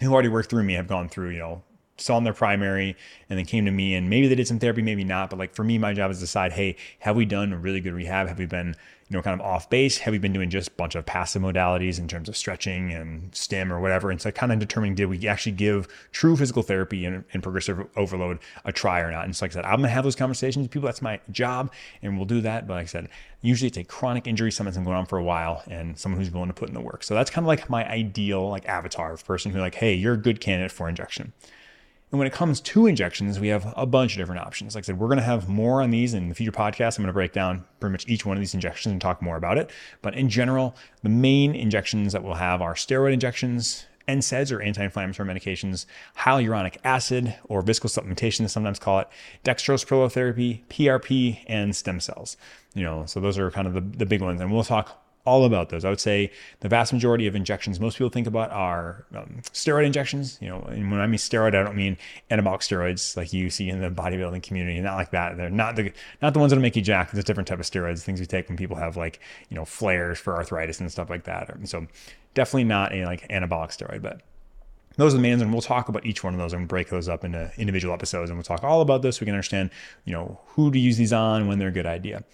who 0.00 0.12
already 0.12 0.28
worked 0.28 0.50
through 0.50 0.64
me 0.64 0.74
have 0.74 0.88
gone 0.88 1.08
through, 1.08 1.30
you 1.30 1.38
know, 1.38 1.62
saw 2.02 2.18
in 2.18 2.24
their 2.24 2.32
primary 2.32 2.96
and 3.30 3.38
then 3.38 3.46
came 3.46 3.64
to 3.64 3.70
me 3.70 3.94
and 3.94 4.10
maybe 4.10 4.28
they 4.28 4.34
did 4.34 4.46
some 4.46 4.58
therapy, 4.58 4.82
maybe 4.82 5.04
not. 5.04 5.30
But 5.30 5.38
like 5.38 5.54
for 5.54 5.64
me, 5.64 5.78
my 5.78 5.92
job 5.92 6.10
is 6.10 6.18
to 6.18 6.24
decide, 6.24 6.52
hey, 6.52 6.76
have 7.00 7.16
we 7.16 7.24
done 7.24 7.52
a 7.52 7.56
really 7.56 7.80
good 7.80 7.94
rehab? 7.94 8.28
Have 8.28 8.38
we 8.38 8.46
been, 8.46 8.74
you 9.08 9.16
know, 9.16 9.22
kind 9.22 9.38
of 9.38 9.46
off 9.46 9.70
base? 9.70 9.98
Have 9.98 10.12
we 10.12 10.18
been 10.18 10.32
doing 10.32 10.50
just 10.50 10.68
a 10.68 10.72
bunch 10.72 10.94
of 10.94 11.04
passive 11.06 11.42
modalities 11.42 11.98
in 11.98 12.08
terms 12.08 12.28
of 12.28 12.36
stretching 12.36 12.92
and 12.92 13.34
stim 13.34 13.72
or 13.72 13.80
whatever? 13.80 14.10
And 14.10 14.20
so 14.20 14.30
kind 14.30 14.52
of 14.52 14.58
determining 14.58 14.94
did 14.94 15.06
we 15.06 15.26
actually 15.28 15.52
give 15.52 15.88
true 16.12 16.36
physical 16.36 16.62
therapy 16.62 17.04
and, 17.04 17.24
and 17.32 17.42
progressive 17.42 17.86
overload 17.96 18.38
a 18.64 18.72
try 18.72 19.00
or 19.00 19.10
not? 19.10 19.24
And 19.24 19.34
so 19.34 19.44
like 19.44 19.52
I 19.52 19.54
said, 19.54 19.64
I'm 19.64 19.76
gonna 19.76 19.88
have 19.88 20.04
those 20.04 20.16
conversations 20.16 20.62
with 20.64 20.70
people. 20.70 20.86
That's 20.86 21.02
my 21.02 21.20
job, 21.30 21.72
and 22.02 22.16
we'll 22.16 22.26
do 22.26 22.40
that. 22.42 22.66
But 22.66 22.74
like 22.74 22.82
I 22.84 22.86
said, 22.86 23.08
usually 23.42 23.68
it's 23.68 23.78
a 23.78 23.84
chronic 23.84 24.26
injury, 24.26 24.50
something 24.50 24.70
that's 24.70 24.76
been 24.76 24.84
going 24.84 24.96
on 24.96 25.06
for 25.06 25.18
a 25.18 25.24
while, 25.24 25.62
and 25.68 25.98
someone 25.98 26.20
who's 26.20 26.30
willing 26.30 26.48
to 26.48 26.54
put 26.54 26.68
in 26.68 26.74
the 26.74 26.80
work. 26.80 27.02
So 27.02 27.14
that's 27.14 27.30
kind 27.30 27.44
of 27.44 27.48
like 27.48 27.68
my 27.68 27.88
ideal 27.88 28.48
like 28.48 28.66
avatar 28.66 29.12
of 29.12 29.24
person 29.24 29.52
who 29.52 29.58
like, 29.58 29.74
hey, 29.74 29.94
you're 29.94 30.14
a 30.14 30.18
good 30.18 30.40
candidate 30.40 30.72
for 30.72 30.88
injection. 30.88 31.32
And 32.12 32.18
when 32.18 32.26
it 32.26 32.32
comes 32.34 32.60
to 32.60 32.86
injections, 32.86 33.40
we 33.40 33.48
have 33.48 33.72
a 33.74 33.86
bunch 33.86 34.12
of 34.12 34.18
different 34.18 34.42
options. 34.42 34.74
Like 34.74 34.84
I 34.84 34.86
said, 34.86 34.98
we're 34.98 35.08
going 35.08 35.18
to 35.18 35.24
have 35.24 35.48
more 35.48 35.80
on 35.80 35.90
these 35.90 36.12
in 36.12 36.28
the 36.28 36.34
future 36.34 36.52
podcasts. 36.52 36.98
I'm 36.98 37.04
going 37.04 37.06
to 37.06 37.14
break 37.14 37.32
down 37.32 37.64
pretty 37.80 37.92
much 37.92 38.06
each 38.06 38.26
one 38.26 38.36
of 38.36 38.40
these 38.42 38.52
injections 38.52 38.92
and 38.92 39.00
talk 39.00 39.22
more 39.22 39.36
about 39.36 39.56
it. 39.56 39.70
But 40.02 40.14
in 40.14 40.28
general, 40.28 40.76
the 41.02 41.08
main 41.08 41.54
injections 41.54 42.12
that 42.12 42.22
we'll 42.22 42.34
have 42.34 42.60
are 42.60 42.74
steroid 42.74 43.14
injections, 43.14 43.86
NSAIDs 44.06 44.52
or 44.52 44.60
anti-inflammatory 44.60 45.26
medications, 45.26 45.86
hyaluronic 46.18 46.76
acid 46.84 47.34
or 47.44 47.62
visco 47.62 47.88
supplementation, 47.88 48.40
they 48.40 48.48
sometimes 48.48 48.78
call 48.78 48.98
it, 48.98 49.08
dextrose 49.42 49.86
prolotherapy, 49.86 50.64
PRP, 50.68 51.38
and 51.46 51.74
stem 51.74 51.98
cells. 51.98 52.36
You 52.74 52.82
know, 52.82 53.06
so 53.06 53.20
those 53.20 53.38
are 53.38 53.50
kind 53.50 53.66
of 53.66 53.72
the, 53.72 53.80
the 53.80 54.06
big 54.06 54.20
ones. 54.20 54.38
And 54.42 54.52
we'll 54.52 54.64
talk 54.64 55.01
all 55.24 55.44
about 55.44 55.68
those. 55.68 55.84
I 55.84 55.90
would 55.90 56.00
say 56.00 56.32
the 56.60 56.68
vast 56.68 56.92
majority 56.92 57.26
of 57.26 57.36
injections 57.36 57.78
most 57.78 57.96
people 57.96 58.10
think 58.10 58.26
about 58.26 58.50
are 58.50 59.06
um, 59.14 59.40
steroid 59.52 59.86
injections. 59.86 60.38
You 60.40 60.48
know, 60.48 60.60
and 60.62 60.90
when 60.90 61.00
I 61.00 61.06
mean 61.06 61.18
steroid, 61.18 61.54
I 61.54 61.62
don't 61.62 61.76
mean 61.76 61.96
anabolic 62.30 62.60
steroids 62.60 63.16
like 63.16 63.32
you 63.32 63.50
see 63.50 63.68
in 63.68 63.80
the 63.80 63.90
bodybuilding 63.90 64.42
community, 64.42 64.80
not 64.80 64.96
like 64.96 65.10
that. 65.12 65.36
They're 65.36 65.50
not 65.50 65.76
the 65.76 65.92
not 66.20 66.34
the 66.34 66.40
ones 66.40 66.50
that 66.50 66.58
make 66.58 66.76
you 66.76 66.82
jack. 66.82 67.10
It's 67.10 67.18
a 67.18 67.22
different 67.22 67.48
type 67.48 67.60
of 67.60 67.66
steroids, 67.66 68.02
things 68.02 68.20
we 68.20 68.26
take 68.26 68.48
when 68.48 68.56
people 68.56 68.76
have 68.76 68.96
like 68.96 69.20
you 69.48 69.54
know 69.54 69.64
flares 69.64 70.18
for 70.18 70.36
arthritis 70.36 70.80
and 70.80 70.90
stuff 70.90 71.08
like 71.08 71.24
that. 71.24 71.50
So 71.64 71.86
definitely 72.34 72.64
not 72.64 72.92
a 72.92 73.06
like 73.06 73.28
anabolic 73.28 73.70
steroid, 73.76 74.02
but 74.02 74.22
those 74.96 75.14
are 75.14 75.16
the 75.16 75.22
main 75.22 75.32
ones, 75.32 75.42
and 75.42 75.52
we'll 75.52 75.62
talk 75.62 75.88
about 75.88 76.04
each 76.04 76.22
one 76.22 76.34
of 76.34 76.40
those 76.40 76.52
and 76.52 76.68
break 76.68 76.88
those 76.90 77.08
up 77.08 77.24
into 77.24 77.50
individual 77.56 77.94
episodes, 77.94 78.30
and 78.30 78.38
we'll 78.38 78.44
talk 78.44 78.62
all 78.62 78.80
about 78.80 79.02
this. 79.02 79.16
So 79.16 79.20
we 79.20 79.26
can 79.26 79.34
understand, 79.34 79.70
you 80.04 80.12
know, 80.12 80.40
who 80.48 80.70
to 80.70 80.78
use 80.78 80.96
these 80.96 81.12
on, 81.12 81.46
when 81.48 81.58
they're 81.58 81.68
a 81.68 81.72
good 81.72 81.86
idea. 81.86 82.24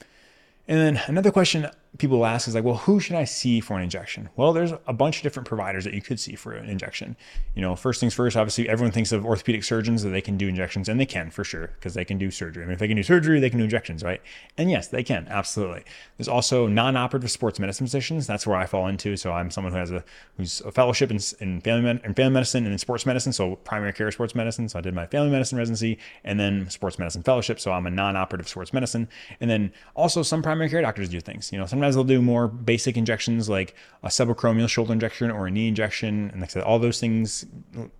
And 0.66 0.78
then 0.78 1.02
another 1.06 1.30
question 1.30 1.68
people 1.98 2.24
ask 2.24 2.46
is 2.46 2.54
like, 2.54 2.64
well, 2.64 2.76
who 2.76 3.00
should 3.00 3.16
I 3.16 3.24
see 3.24 3.60
for 3.60 3.76
an 3.76 3.82
injection? 3.82 4.28
Well, 4.36 4.52
there's 4.52 4.72
a 4.86 4.92
bunch 4.92 5.16
of 5.16 5.22
different 5.24 5.48
providers 5.48 5.84
that 5.84 5.94
you 5.94 6.00
could 6.00 6.20
see 6.20 6.36
for 6.36 6.52
an 6.52 6.68
injection. 6.68 7.16
You 7.54 7.62
know, 7.62 7.74
first 7.74 7.98
things 7.98 8.14
first, 8.14 8.36
obviously 8.36 8.68
everyone 8.68 8.92
thinks 8.92 9.10
of 9.10 9.26
orthopedic 9.26 9.64
surgeons 9.64 10.04
that 10.04 10.10
they 10.10 10.20
can 10.20 10.36
do 10.36 10.46
injections 10.46 10.88
and 10.88 11.00
they 11.00 11.06
can 11.06 11.30
for 11.30 11.42
sure 11.42 11.72
because 11.74 11.94
they 11.94 12.04
can 12.04 12.16
do 12.16 12.30
surgery. 12.30 12.62
I 12.62 12.66
mean, 12.66 12.74
if 12.74 12.78
they 12.78 12.86
can 12.86 12.96
do 12.96 13.02
surgery, 13.02 13.40
they 13.40 13.50
can 13.50 13.58
do 13.58 13.64
injections, 13.64 14.04
right? 14.04 14.22
And 14.56 14.70
yes, 14.70 14.88
they 14.88 15.02
can 15.02 15.26
absolutely. 15.28 15.82
There's 16.16 16.28
also 16.28 16.68
non-operative 16.68 17.30
sports 17.32 17.58
medicine 17.58 17.86
physicians. 17.86 18.28
That's 18.28 18.46
where 18.46 18.56
I 18.56 18.66
fall 18.66 18.86
into. 18.86 19.16
So 19.16 19.32
I'm 19.32 19.50
someone 19.50 19.72
who 19.72 19.78
has 19.80 19.90
a 19.90 20.04
who's 20.36 20.60
a 20.60 20.70
fellowship 20.70 21.10
in, 21.10 21.18
in 21.40 21.60
family 21.60 21.90
in 21.90 22.14
family 22.14 22.32
medicine 22.32 22.64
and 22.64 22.72
in 22.72 22.78
sports 22.78 23.06
medicine. 23.06 23.32
So 23.32 23.56
primary 23.56 23.92
care 23.92 24.10
sports 24.12 24.36
medicine. 24.36 24.68
So 24.68 24.78
I 24.78 24.82
did 24.82 24.94
my 24.94 25.06
family 25.06 25.30
medicine 25.30 25.58
residency 25.58 25.98
and 26.22 26.38
then 26.38 26.70
sports 26.70 26.96
medicine 26.96 27.24
fellowship. 27.24 27.58
So 27.58 27.72
I'm 27.72 27.86
a 27.88 27.90
non-operative 27.90 28.48
sports 28.48 28.72
medicine. 28.72 29.08
And 29.40 29.50
then 29.50 29.72
also 29.96 30.22
some 30.22 30.42
primary 30.42 30.70
care 30.70 30.80
doctors 30.80 31.08
do 31.08 31.20
things. 31.20 31.50
You 31.52 31.58
know, 31.58 31.66
sometimes 31.66 31.87
they'll 31.94 32.04
do 32.04 32.22
more 32.22 32.48
basic 32.48 32.96
injections 32.96 33.48
like 33.48 33.74
a 34.02 34.08
subacromial 34.08 34.68
shoulder 34.68 34.92
injection 34.92 35.30
or 35.30 35.46
a 35.46 35.50
knee 35.50 35.68
injection. 35.68 36.30
And 36.30 36.40
like 36.40 36.50
I 36.50 36.52
said, 36.52 36.62
all 36.62 36.78
those 36.78 37.00
things, 37.00 37.46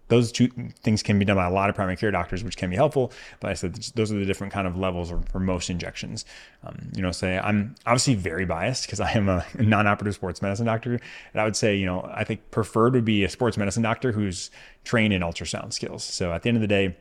those 0.09 0.33
two 0.33 0.49
things 0.83 1.03
can 1.03 1.19
be 1.19 1.25
done 1.25 1.37
by 1.37 1.47
a 1.47 1.51
lot 1.51 1.69
of 1.71 1.77
primary 1.77 1.97
care 1.97 2.11
doctors, 2.11 2.45
which 2.45 2.57
can 2.57 2.71
be 2.71 2.77
helpful. 2.77 3.13
But 3.41 3.51
I 3.51 3.55
said 3.55 3.75
those 3.95 4.13
are 4.13 4.19
the 4.19 4.25
different 4.25 4.53
kind 4.53 4.67
of 4.67 4.77
levels 4.77 5.13
for 5.31 5.41
most 5.41 5.71
injections. 5.71 6.25
Um, 6.65 6.91
you 6.95 7.03
know, 7.03 7.13
say 7.13 7.39
I'm 7.39 7.75
obviously 7.87 8.15
very 8.15 8.45
biased 8.45 8.87
because 8.87 9.01
I 9.01 9.11
am 9.13 9.29
a 9.29 9.45
non-operative 9.59 10.15
sports 10.15 10.43
medicine 10.43 10.67
doctor, 10.67 10.93
and 10.95 11.41
I 11.41 11.45
would 11.45 11.57
say, 11.57 11.77
you 11.77 11.87
know, 11.87 12.09
I 12.13 12.25
think 12.25 12.51
preferred 12.51 12.95
would 12.95 13.05
be 13.05 13.25
a 13.25 13.29
sports 13.29 13.57
medicine 13.57 13.83
doctor 13.83 14.13
who's 14.13 14.51
trained 14.85 15.13
in 15.13 15.23
ultrasound 15.23 15.73
skills. 15.73 16.05
So 16.05 16.33
at 16.33 16.43
the 16.43 16.49
end 16.49 16.57
of 16.57 16.63
the 16.63 16.69
day, 16.69 16.97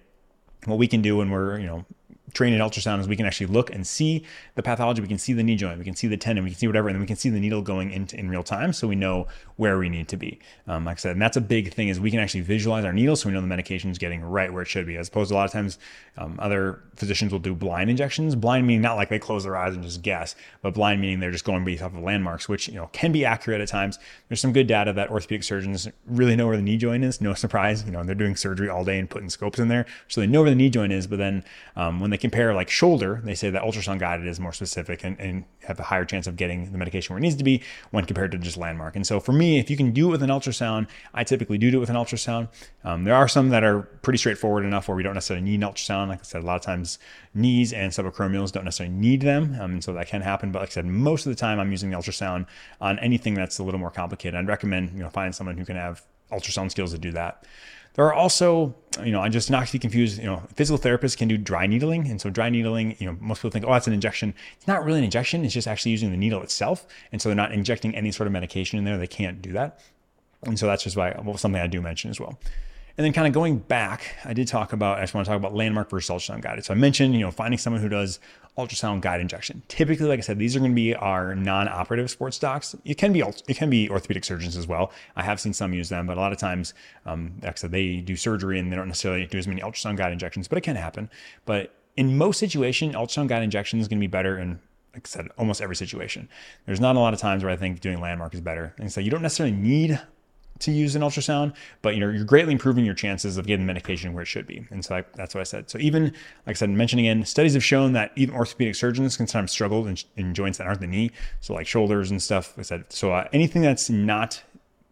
what 0.65 0.77
we 0.77 0.88
can 0.88 1.01
do 1.01 1.17
when 1.17 1.29
we're 1.29 1.60
you 1.60 1.67
know 1.67 1.86
trained 2.34 2.53
in 2.53 2.62
ultrasound 2.62 3.00
is 3.00 3.07
we 3.07 3.15
can 3.15 3.25
actually 3.25 3.48
look 3.48 3.74
and 3.74 3.88
see 3.88 4.24
the 4.55 4.63
pathology. 4.63 5.01
We 5.01 5.07
can 5.07 5.17
see 5.17 5.34
the 5.34 5.43
knee 5.43 5.55
joint, 5.55 5.79
we 5.79 5.86
can 5.86 5.96
see 5.96 6.07
the 6.07 6.17
tendon, 6.17 6.43
we 6.43 6.51
can 6.51 6.60
see 6.60 6.67
whatever, 6.67 6.89
and 6.89 6.96
then 6.96 7.01
we 7.01 7.07
can 7.07 7.15
see 7.15 7.29
the 7.29 7.39
needle 7.39 7.62
going 7.62 7.91
into 7.91 8.17
in 8.17 8.29
real 8.29 8.43
time, 8.43 8.74
so 8.74 8.88
we 8.88 8.96
know 8.96 9.27
where 9.55 9.77
we 9.77 9.89
need 9.89 10.07
to 10.10 10.17
be. 10.17 10.39
Um, 10.67 10.86
like 10.86 10.98
I 10.98 11.00
said, 11.00 11.12
and 11.13 11.22
that's 11.22 11.38
a 11.38 11.41
big 11.41 11.74
thing 11.74 11.88
is 11.88 12.00
we 12.00 12.12
can 12.12 12.19
actually 12.19 12.41
visualize 12.41 12.86
our 12.86 12.93
needle, 12.93 13.15
so 13.15 13.29
we 13.29 13.34
know 13.34 13.41
the 13.41 13.48
medication 13.48 13.89
is 13.89 13.98
getting 13.98 14.22
right 14.22 14.51
where 14.51 14.62
it 14.62 14.67
should 14.67 14.86
be. 14.86 14.98
As 14.98 15.07
opposed 15.07 15.29
to 15.29 15.36
a 15.36 15.38
lot 15.38 15.46
of 15.46 15.51
times, 15.51 15.79
um, 16.17 16.38
other 16.39 16.81
physicians 16.96 17.31
will 17.31 17.39
do 17.39 17.55
blind 17.55 17.89
injections. 17.89 18.36
Blind 18.36 18.67
meaning 18.67 18.81
not 18.81 18.96
like 18.96 19.10
they 19.10 19.19
close 19.19 19.43
their 19.43 19.55
eyes 19.55 19.74
and 19.74 19.84
just 19.84 20.01
guess, 20.01 20.36
but 20.62 20.74
blind 20.74 21.00
meaning 21.00 21.19
they're 21.19 21.31
just 21.31 21.46
going 21.46 21.63
based 21.63 21.81
off 21.81 21.93
of 21.93 22.01
landmarks, 22.01 22.50
which 22.50 22.67
you 22.67 22.75
know 22.75 22.88
can 22.91 23.12
be 23.12 23.24
accurate 23.24 23.62
at 23.62 23.67
times. 23.67 24.00
There's 24.27 24.41
some 24.41 24.53
good 24.53 24.67
data 24.67 24.91
that 24.93 25.10
orthopedic 25.10 25.43
surgeons 25.43 25.88
really 26.05 26.36
know 26.36 26.48
where 26.48 26.57
the 26.57 26.63
knee 26.63 26.77
joint 26.77 27.03
is. 27.03 27.22
No 27.22 27.34
surprise, 27.48 27.84
you 27.86 27.91
know 27.91 28.03
they're 28.03 28.15
doing 28.15 28.36
surgery 28.36 28.69
all 28.69 28.84
day 28.84 29.00
and 29.00 29.10
putting 29.10 29.29
scopes 29.29 29.60
in 29.60 29.69
there, 29.69 29.86
so 30.07 30.22
they 30.22 30.27
know 30.27 30.41
where 30.41 30.50
the 30.50 30.55
knee 30.55 30.69
joint 30.69 30.91
is. 30.91 31.07
But 31.07 31.19
then 31.19 31.43
um, 31.75 32.00
when 32.00 32.12
they 32.12 32.16
compare 32.17 32.53
like 32.53 32.69
shoulder, 32.69 33.21
they 33.24 33.36
say 33.36 33.50
that 33.50 33.62
ultrasound 33.62 34.00
guided 34.00 34.27
is 34.27 34.39
more 34.39 34.53
specific 34.53 35.03
and, 35.03 35.19
and 35.19 35.45
have 35.63 35.79
a 35.79 35.83
higher 35.83 36.05
chance 36.05 36.27
of 36.27 36.36
getting 36.36 36.71
the 36.71 36.77
medication 36.77 37.13
where 37.13 37.19
it 37.19 37.21
needs 37.21 37.36
to 37.36 37.43
be 37.43 37.63
when 37.91 38.05
compared 38.05 38.31
to 38.31 38.38
just 38.38 38.57
landmark. 38.57 38.95
And 38.95 39.05
so 39.05 39.19
for 39.19 39.31
me, 39.31 39.59
if 39.59 39.69
you 39.69 39.77
can 39.77 39.91
do 39.91 40.07
it 40.07 40.12
with 40.12 40.24
an 40.24 40.29
ultrasound, 40.29 40.88
I 41.13 41.24
typically 41.24 41.57
do 41.57 41.71
do 41.71 41.77
it 41.77 41.79
with 41.79 41.89
an 41.89 41.95
ultrasound. 41.95 42.50
Um, 42.83 43.03
there 43.03 43.15
are 43.15 43.27
some 43.27 43.50
that 43.50 43.63
are 43.63 43.81
pretty 44.01 44.17
straightforward 44.17 44.65
enough 44.65 44.88
where 44.88 44.95
we 44.95 45.03
don't 45.03 45.13
necessarily 45.13 45.43
need 45.43 45.62
an 45.63 45.69
ultrasound. 45.69 46.09
Like 46.09 46.19
I 46.19 46.24
said, 46.24 46.43
a 46.43 46.45
lot 46.45 46.55
of 46.55 46.62
times 46.62 47.00
knees 47.33 47.74
and 47.74 47.91
subacromials 47.91 48.51
don't 48.51 48.65
necessarily 48.65 48.95
need 48.95 49.21
them. 49.21 49.57
Um, 49.59 49.71
and 49.74 49.83
so 49.83 49.93
that 49.93 50.07
can 50.07 50.21
happen. 50.21 50.51
But 50.51 50.59
like 50.59 50.69
I 50.69 50.74
said, 50.74 50.86
most 50.86 51.25
of 51.25 51.31
the 51.31 51.36
time 51.36 51.59
I'm 51.59 51.71
using 51.71 51.89
the 51.89 51.97
ultrasound 51.97 52.47
on 52.81 53.00
anything 53.00 53.33
that's 53.33 53.59
a 53.59 53.63
little 53.63 53.79
more 53.79 53.91
complicated. 53.91 54.36
I'd 54.36 54.47
recommend, 54.47 54.91
you 54.91 55.03
know, 55.03 55.09
find 55.09 55.33
someone 55.33 55.57
who 55.57 55.65
can 55.65 55.75
have 55.75 56.03
ultrasound 56.31 56.71
skills 56.71 56.91
to 56.91 56.97
do 56.97 57.12
that. 57.12 57.45
There 57.98 58.06
are 58.06 58.13
also, 58.13 58.75
you 59.04 59.12
know, 59.12 59.22
I 59.22 59.30
just 59.30 59.50
not 59.50 59.66
to 59.66 59.74
be 59.74 59.80
confused, 59.80 60.20
you 60.20 60.25
know, 60.25 60.44
physical 60.54 60.77
therapists 60.77 61.18
can 61.18 61.27
do 61.27 61.36
dry 61.36 61.66
needling. 61.66 62.08
And 62.08 62.22
so 62.22 62.30
dry 62.30 62.48
needling, 62.50 62.96
you 63.00 63.08
know, 63.08 63.18
most 63.20 63.39
people 63.39 63.50
think, 63.50 63.66
oh, 63.66 63.74
that's 63.74 63.88
an 63.88 63.94
injection. 63.94 64.36
It's 64.56 64.68
not 64.68 64.86
really 64.86 65.00
an 65.00 65.04
injection. 65.04 65.44
It's 65.44 65.54
just 65.54 65.68
actually 65.68 65.92
using 65.92 66.12
the 66.12 66.18
needle 66.18 66.44
itself. 66.44 66.86
And 67.12 67.20
so 67.20 67.27
they're 67.27 67.36
not 67.36 67.51
injecting 67.51 67.96
any 67.96 68.12
sort 68.12 68.27
of 68.27 68.34
medication 68.34 68.77
in 68.77 68.86
there. 68.86 68.98
They 68.98 69.08
can't 69.08 69.42
do 69.42 69.51
that. 69.54 69.82
And 70.44 70.60
so 70.60 70.68
that's 70.68 70.84
just 70.84 70.96
why 70.96 71.20
well, 71.24 71.38
something 71.38 71.60
I 71.60 71.66
do 71.66 71.82
mention 71.82 72.12
as 72.12 72.20
well. 72.20 72.39
And 72.98 73.06
then 73.06 73.13
kind 73.13 73.27
of 73.27 73.34
going 73.34 73.60
back, 73.60 74.16
I 74.25 74.34
did 74.34 74.48
talk 74.48 74.74
about, 74.74 74.98
I 74.98 75.01
just 75.01 75.13
want 75.13 75.25
to 75.25 75.30
talk 75.30 75.38
about 75.38 75.54
landmark 75.54 75.92
versus 75.92 76.10
ultrasound 76.10 76.42
guided. 76.42 76.66
So 76.66 76.74
I 76.74 76.77
mentioned, 76.77 77.13
you 77.13 77.20
know, 77.20 77.30
finding 77.30 77.60
someone 77.60 77.80
who 77.80 77.89
does 77.89 78.20
ultrasound 78.58 79.01
guide 79.01 79.22
injection. 79.22 79.62
Typically, 79.68 80.08
like 80.08 80.18
I 80.18 80.24
said, 80.24 80.39
these 80.39 80.56
are 80.56 80.60
going 80.60 80.72
to 80.72 80.75
be 80.75 80.96
our 80.96 81.36
non-operative 81.36 82.10
sports 82.10 82.39
docs. 82.39 82.75
It 82.86 82.98
can 82.98 83.13
be 83.13 83.20
it 83.20 83.56
can 83.56 83.70
be 83.70 83.88
orthopedic 83.89 84.25
surgeons 84.25 84.58
as 84.58 84.66
well. 84.66 84.92
I 85.16 85.22
have 85.22 85.39
seen 85.39 85.54
some 85.54 85.74
use 85.74 85.89
them, 85.89 86.08
but 86.08 86.18
a 86.18 86.20
lot 86.20 86.32
of 86.32 86.39
times, 86.39 86.74
um, 87.06 87.34
like 87.44 87.51
I 87.51 87.56
said, 87.56 87.72
they 87.72 87.98
do 87.98 88.16
surgery 88.16 88.58
and 88.58 88.72
they 88.72 88.75
don't 88.75 88.88
necessarily 88.88 89.27
do 89.27 89.38
as 89.38 89.48
many 89.48 89.62
ultrasound 89.62 89.98
guide 89.98 90.12
injections, 90.12 90.48
but 90.48 90.58
it 90.58 90.62
can 90.62 90.75
happen. 90.75 91.10
But 91.46 91.75
in 91.98 92.18
most 92.18 92.39
situations, 92.39 92.96
ultrasound 92.96 93.27
guide 93.27 93.44
injection 93.44 93.80
is 93.80 93.88
going 93.88 94.00
to 94.00 94.04
be 94.04 94.08
better 94.08 94.39
in 94.39 94.60
like 94.94 95.06
I 95.06 95.10
said, 95.10 95.27
almost 95.38 95.62
every 95.62 95.75
situation. 95.75 96.27
There's 96.66 96.80
not 96.80 96.96
a 96.96 97.00
lot 97.00 97.13
of 97.13 97.20
times 97.20 97.44
where 97.44 97.54
I 97.54 97.56
think 97.56 97.82
doing 97.82 98.01
landmark 98.01 98.34
is 98.34 98.42
better. 98.42 98.74
And 98.80 98.92
so 98.92 99.00
you 99.00 99.12
don't 99.12 99.22
necessarily 99.22 99.56
need 99.56 100.01
to 100.59 100.71
use 100.71 100.95
an 100.95 101.01
ultrasound, 101.01 101.55
but 101.81 101.93
you 101.93 101.99
know 101.99 102.09
you're 102.09 102.25
greatly 102.25 102.53
improving 102.53 102.85
your 102.85 102.95
chances 102.95 103.37
of 103.37 103.45
getting 103.47 103.65
medication 103.65 104.13
where 104.13 104.23
it 104.23 104.27
should 104.27 104.47
be. 104.47 104.65
And 104.71 104.83
so 104.83 104.95
I, 104.95 105.03
that's 105.15 105.35
what 105.35 105.41
I 105.41 105.45
said. 105.45 105.69
So 105.69 105.77
even 105.79 106.05
like 106.05 106.13
I 106.47 106.53
said, 106.53 106.69
mentioning 106.69 107.07
again, 107.07 107.25
studies 107.25 107.53
have 107.53 107.63
shown 107.63 107.93
that 107.93 108.11
even 108.15 108.35
orthopedic 108.35 108.75
surgeons 108.75 109.17
can 109.17 109.27
sometimes 109.27 109.51
struggle 109.51 109.87
in, 109.87 109.97
in 110.15 110.33
joints 110.33 110.57
that 110.57 110.67
aren't 110.67 110.81
the 110.81 110.87
knee, 110.87 111.11
so 111.41 111.53
like 111.53 111.67
shoulders 111.67 112.11
and 112.11 112.21
stuff. 112.21 112.57
Like 112.57 112.59
I 112.59 112.63
said 112.63 112.85
so 112.89 113.11
uh, 113.13 113.27
anything 113.33 113.61
that's 113.61 113.89
not 113.89 114.43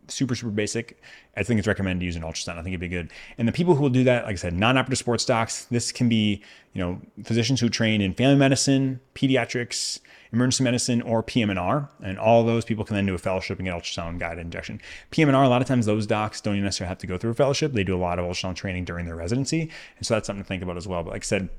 super 0.07 0.35
super 0.35 0.51
basic 0.51 1.01
i 1.35 1.41
think 1.41 1.57
it's 1.57 1.67
recommended 1.67 1.99
to 1.99 2.05
use 2.05 2.15
an 2.15 2.21
ultrasound 2.21 2.59
i 2.59 2.61
think 2.61 2.67
it'd 2.67 2.79
be 2.79 2.87
good 2.87 3.11
and 3.39 3.47
the 3.47 3.51
people 3.51 3.73
who 3.73 3.81
will 3.81 3.89
do 3.89 4.03
that 4.03 4.23
like 4.25 4.33
i 4.33 4.35
said 4.35 4.53
non-operative 4.53 4.99
sports 4.99 5.25
docs 5.25 5.65
this 5.65 5.91
can 5.91 6.07
be 6.07 6.43
you 6.73 6.81
know 6.81 7.01
physicians 7.23 7.59
who 7.59 7.69
train 7.69 8.01
in 8.01 8.13
family 8.13 8.35
medicine 8.35 8.99
pediatrics 9.15 9.99
emergency 10.35 10.63
medicine, 10.63 11.01
or 11.01 11.23
PM&R. 11.23 11.89
And 12.03 12.19
all 12.19 12.43
those 12.43 12.65
people 12.65 12.85
can 12.85 12.95
then 12.95 13.05
do 13.05 13.15
a 13.15 13.17
fellowship 13.17 13.57
and 13.57 13.67
get 13.67 13.75
ultrasound 13.75 14.19
guided 14.19 14.45
injection. 14.45 14.81
PM&R, 15.11 15.43
a 15.43 15.49
lot 15.49 15.61
of 15.61 15.67
times 15.67 15.85
those 15.85 16.05
docs 16.05 16.41
don't 16.41 16.55
even 16.55 16.65
necessarily 16.65 16.89
have 16.89 16.97
to 16.99 17.07
go 17.07 17.17
through 17.17 17.31
a 17.31 17.35
fellowship. 17.35 17.73
They 17.73 17.83
do 17.83 17.95
a 17.95 17.97
lot 17.97 18.19
of 18.19 18.25
ultrasound 18.25 18.55
training 18.55 18.85
during 18.85 19.05
their 19.05 19.15
residency. 19.15 19.71
And 19.97 20.05
so 20.05 20.13
that's 20.13 20.27
something 20.27 20.43
to 20.43 20.47
think 20.47 20.61
about 20.63 20.77
as 20.77 20.87
well. 20.87 21.03
But 21.03 21.13
like 21.13 21.23
I 21.23 21.25
said, 21.25 21.49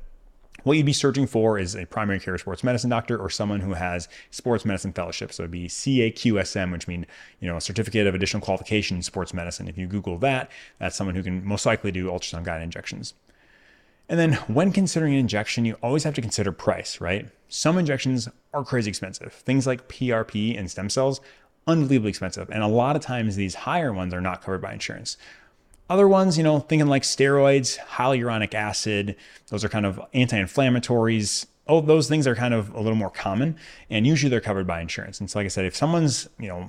what 0.63 0.77
you'd 0.77 0.87
be 0.87 0.93
searching 0.93 1.27
for 1.27 1.59
is 1.59 1.77
a 1.77 1.87
primary 1.87 2.19
care 2.19 2.37
sports 2.39 2.65
medicine 2.65 2.91
doctor 2.91 3.17
or 3.17 3.31
someone 3.31 3.61
who 3.61 3.75
has 3.75 4.09
sports 4.31 4.65
medicine 4.65 4.93
fellowship. 4.93 5.33
So 5.33 5.43
it'd 5.43 5.51
be 5.51 5.69
CAQSM, 5.69 6.73
which 6.73 6.89
means, 6.89 7.07
you 7.41 7.49
know, 7.49 7.57
a 7.57 7.61
certificate 7.61 8.07
of 8.07 8.15
additional 8.15 8.41
qualification 8.41 8.97
in 8.97 9.03
sports 9.03 9.33
medicine. 9.33 9.69
If 9.69 9.79
you 9.79 9.87
Google 9.87 10.19
that, 10.19 10.51
that's 10.79 10.97
someone 10.97 11.15
who 11.15 11.23
can 11.23 11.45
most 11.45 11.67
likely 11.67 11.93
do 11.93 12.07
ultrasound 12.07 12.45
guided 12.45 12.65
injections. 12.65 13.15
And 14.09 14.19
then 14.19 14.35
when 14.49 14.73
considering 14.73 15.15
an 15.15 15.21
injection, 15.21 15.65
you 15.65 15.75
always 15.83 16.05
have 16.05 16.15
to 16.15 16.23
consider 16.23 16.53
price, 16.53 17.01
right? 17.01 17.29
Some 17.49 17.79
injections 17.79 18.29
are 18.53 18.65
crazy 18.65 18.89
expensive. 18.89 19.33
Things 19.33 19.67
like 19.67 19.89
PRP 19.89 20.59
and 20.59 20.71
stem 20.71 20.91
cells, 20.91 21.21
unbelievably 21.67 22.11
expensive. 22.11 22.51
And 22.51 22.63
a 22.63 22.69
lot 22.69 22.97
of 22.97 23.03
times 23.03 23.37
these 23.37 23.55
higher 23.55 23.93
ones 23.93 24.15
are 24.15 24.21
not 24.21 24.43
covered 24.43 24.63
by 24.63 24.73
insurance. 24.73 25.17
Other 25.89 26.09
ones, 26.09 26.37
you 26.37 26.43
know, 26.43 26.59
thinking 26.61 26.89
like 26.89 27.03
steroids, 27.03 27.79
hyaluronic 27.79 28.55
acid, 28.55 29.17
those 29.49 29.65
are 29.65 29.69
kind 29.69 29.87
of 29.87 30.01
anti 30.13 30.37
inflammatories. 30.37 31.47
Oh, 31.69 31.81
those 31.81 32.09
things 32.09 32.27
are 32.27 32.35
kind 32.35 32.55
of 32.55 32.73
a 32.75 32.81
little 32.81 32.97
more 32.97 33.11
common 33.11 33.57
and 33.91 34.07
usually 34.07 34.31
they're 34.31 34.41
covered 34.41 34.67
by 34.67 34.81
insurance. 34.81 35.21
And 35.21 35.31
so, 35.31 35.39
like 35.39 35.47
I 35.47 35.49
said, 35.49 35.65
if 35.65 35.77
someone's, 35.77 36.29
you 36.39 36.49
know, 36.49 36.69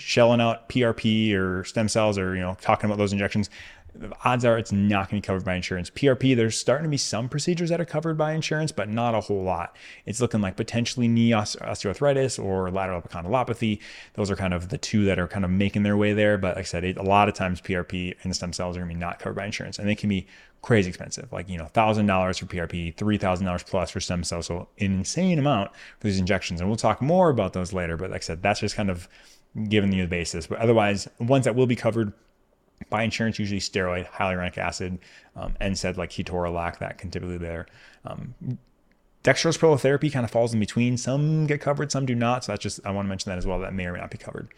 shelling 0.00 0.40
out 0.40 0.68
PRP 0.68 1.34
or 1.34 1.64
stem 1.64 1.88
cells 1.88 2.18
or, 2.18 2.34
you 2.34 2.40
know, 2.40 2.56
talking 2.60 2.86
about 2.86 2.98
those 2.98 3.12
injections, 3.12 3.50
the 3.94 4.12
odds 4.24 4.44
are 4.44 4.58
it's 4.58 4.72
not 4.72 5.10
going 5.10 5.20
to 5.20 5.24
be 5.24 5.26
covered 5.26 5.44
by 5.44 5.54
insurance. 5.54 5.90
PRP, 5.90 6.36
there's 6.36 6.58
starting 6.58 6.84
to 6.84 6.90
be 6.90 6.96
some 6.96 7.28
procedures 7.28 7.70
that 7.70 7.80
are 7.80 7.84
covered 7.84 8.16
by 8.16 8.32
insurance, 8.32 8.72
but 8.72 8.88
not 8.88 9.14
a 9.14 9.20
whole 9.20 9.42
lot. 9.42 9.76
It's 10.06 10.20
looking 10.20 10.40
like 10.40 10.56
potentially 10.56 11.08
knee 11.08 11.30
osteoarthritis 11.30 12.42
or 12.42 12.70
lateral 12.70 13.00
epicondylopathy. 13.02 13.80
Those 14.14 14.30
are 14.30 14.36
kind 14.36 14.54
of 14.54 14.68
the 14.68 14.78
two 14.78 15.04
that 15.06 15.18
are 15.18 15.26
kind 15.26 15.44
of 15.44 15.50
making 15.50 15.82
their 15.82 15.96
way 15.96 16.12
there. 16.12 16.38
But 16.38 16.56
like 16.56 16.64
I 16.64 16.66
said, 16.66 16.84
it, 16.84 16.96
a 16.96 17.02
lot 17.02 17.28
of 17.28 17.34
times 17.34 17.60
PRP 17.60 18.14
and 18.22 18.30
the 18.30 18.34
stem 18.34 18.52
cells 18.52 18.76
are 18.76 18.80
going 18.80 18.90
to 18.90 18.94
be 18.94 19.00
not 19.00 19.18
covered 19.18 19.34
by 19.34 19.46
insurance, 19.46 19.78
and 19.78 19.88
they 19.88 19.96
can 19.96 20.08
be 20.08 20.26
crazy 20.62 20.90
expensive, 20.90 21.32
like 21.32 21.48
you 21.48 21.58
know, 21.58 21.66
thousand 21.66 22.06
dollars 22.06 22.38
for 22.38 22.46
PRP, 22.46 22.94
three 22.96 23.18
thousand 23.18 23.46
dollars 23.46 23.62
plus 23.62 23.90
for 23.90 24.00
stem 24.00 24.22
cells, 24.22 24.46
so 24.46 24.68
an 24.78 24.92
insane 24.92 25.38
amount 25.38 25.70
for 25.98 26.06
these 26.06 26.18
injections. 26.18 26.60
And 26.60 26.68
we'll 26.68 26.76
talk 26.76 27.00
more 27.02 27.30
about 27.30 27.54
those 27.54 27.72
later. 27.72 27.96
But 27.96 28.10
like 28.10 28.22
I 28.22 28.24
said, 28.24 28.42
that's 28.42 28.60
just 28.60 28.76
kind 28.76 28.90
of 28.90 29.08
giving 29.68 29.92
you 29.92 30.02
the 30.02 30.08
basis. 30.08 30.46
But 30.46 30.58
otherwise, 30.58 31.08
ones 31.18 31.44
that 31.44 31.54
will 31.54 31.66
be 31.66 31.76
covered 31.76 32.12
by 32.88 33.02
insurance, 33.02 33.38
usually 33.38 33.60
steroid, 33.60 34.08
hyaluronic 34.08 34.56
acid, 34.58 34.98
um, 35.36 35.54
NSAID 35.60 35.96
like 35.96 36.10
ketorolac 36.10 36.78
that 36.78 36.98
can 36.98 37.10
typically 37.10 37.38
be 37.38 37.44
there. 37.44 37.66
Um, 38.04 38.34
dextrose 39.22 39.58
prolotherapy 39.58 40.10
kind 40.12 40.24
of 40.24 40.30
falls 40.30 40.54
in 40.54 40.60
between. 40.60 40.96
Some 40.96 41.46
get 41.46 41.60
covered, 41.60 41.92
some 41.92 42.06
do 42.06 42.14
not. 42.14 42.44
So 42.44 42.52
that's 42.52 42.62
just, 42.62 42.80
I 42.86 42.90
want 42.90 43.06
to 43.06 43.08
mention 43.08 43.30
that 43.30 43.38
as 43.38 43.46
well. 43.46 43.58
That 43.60 43.74
may 43.74 43.86
or 43.86 43.92
may 43.92 44.00
not 44.00 44.10
be 44.10 44.18
covered. 44.18 44.48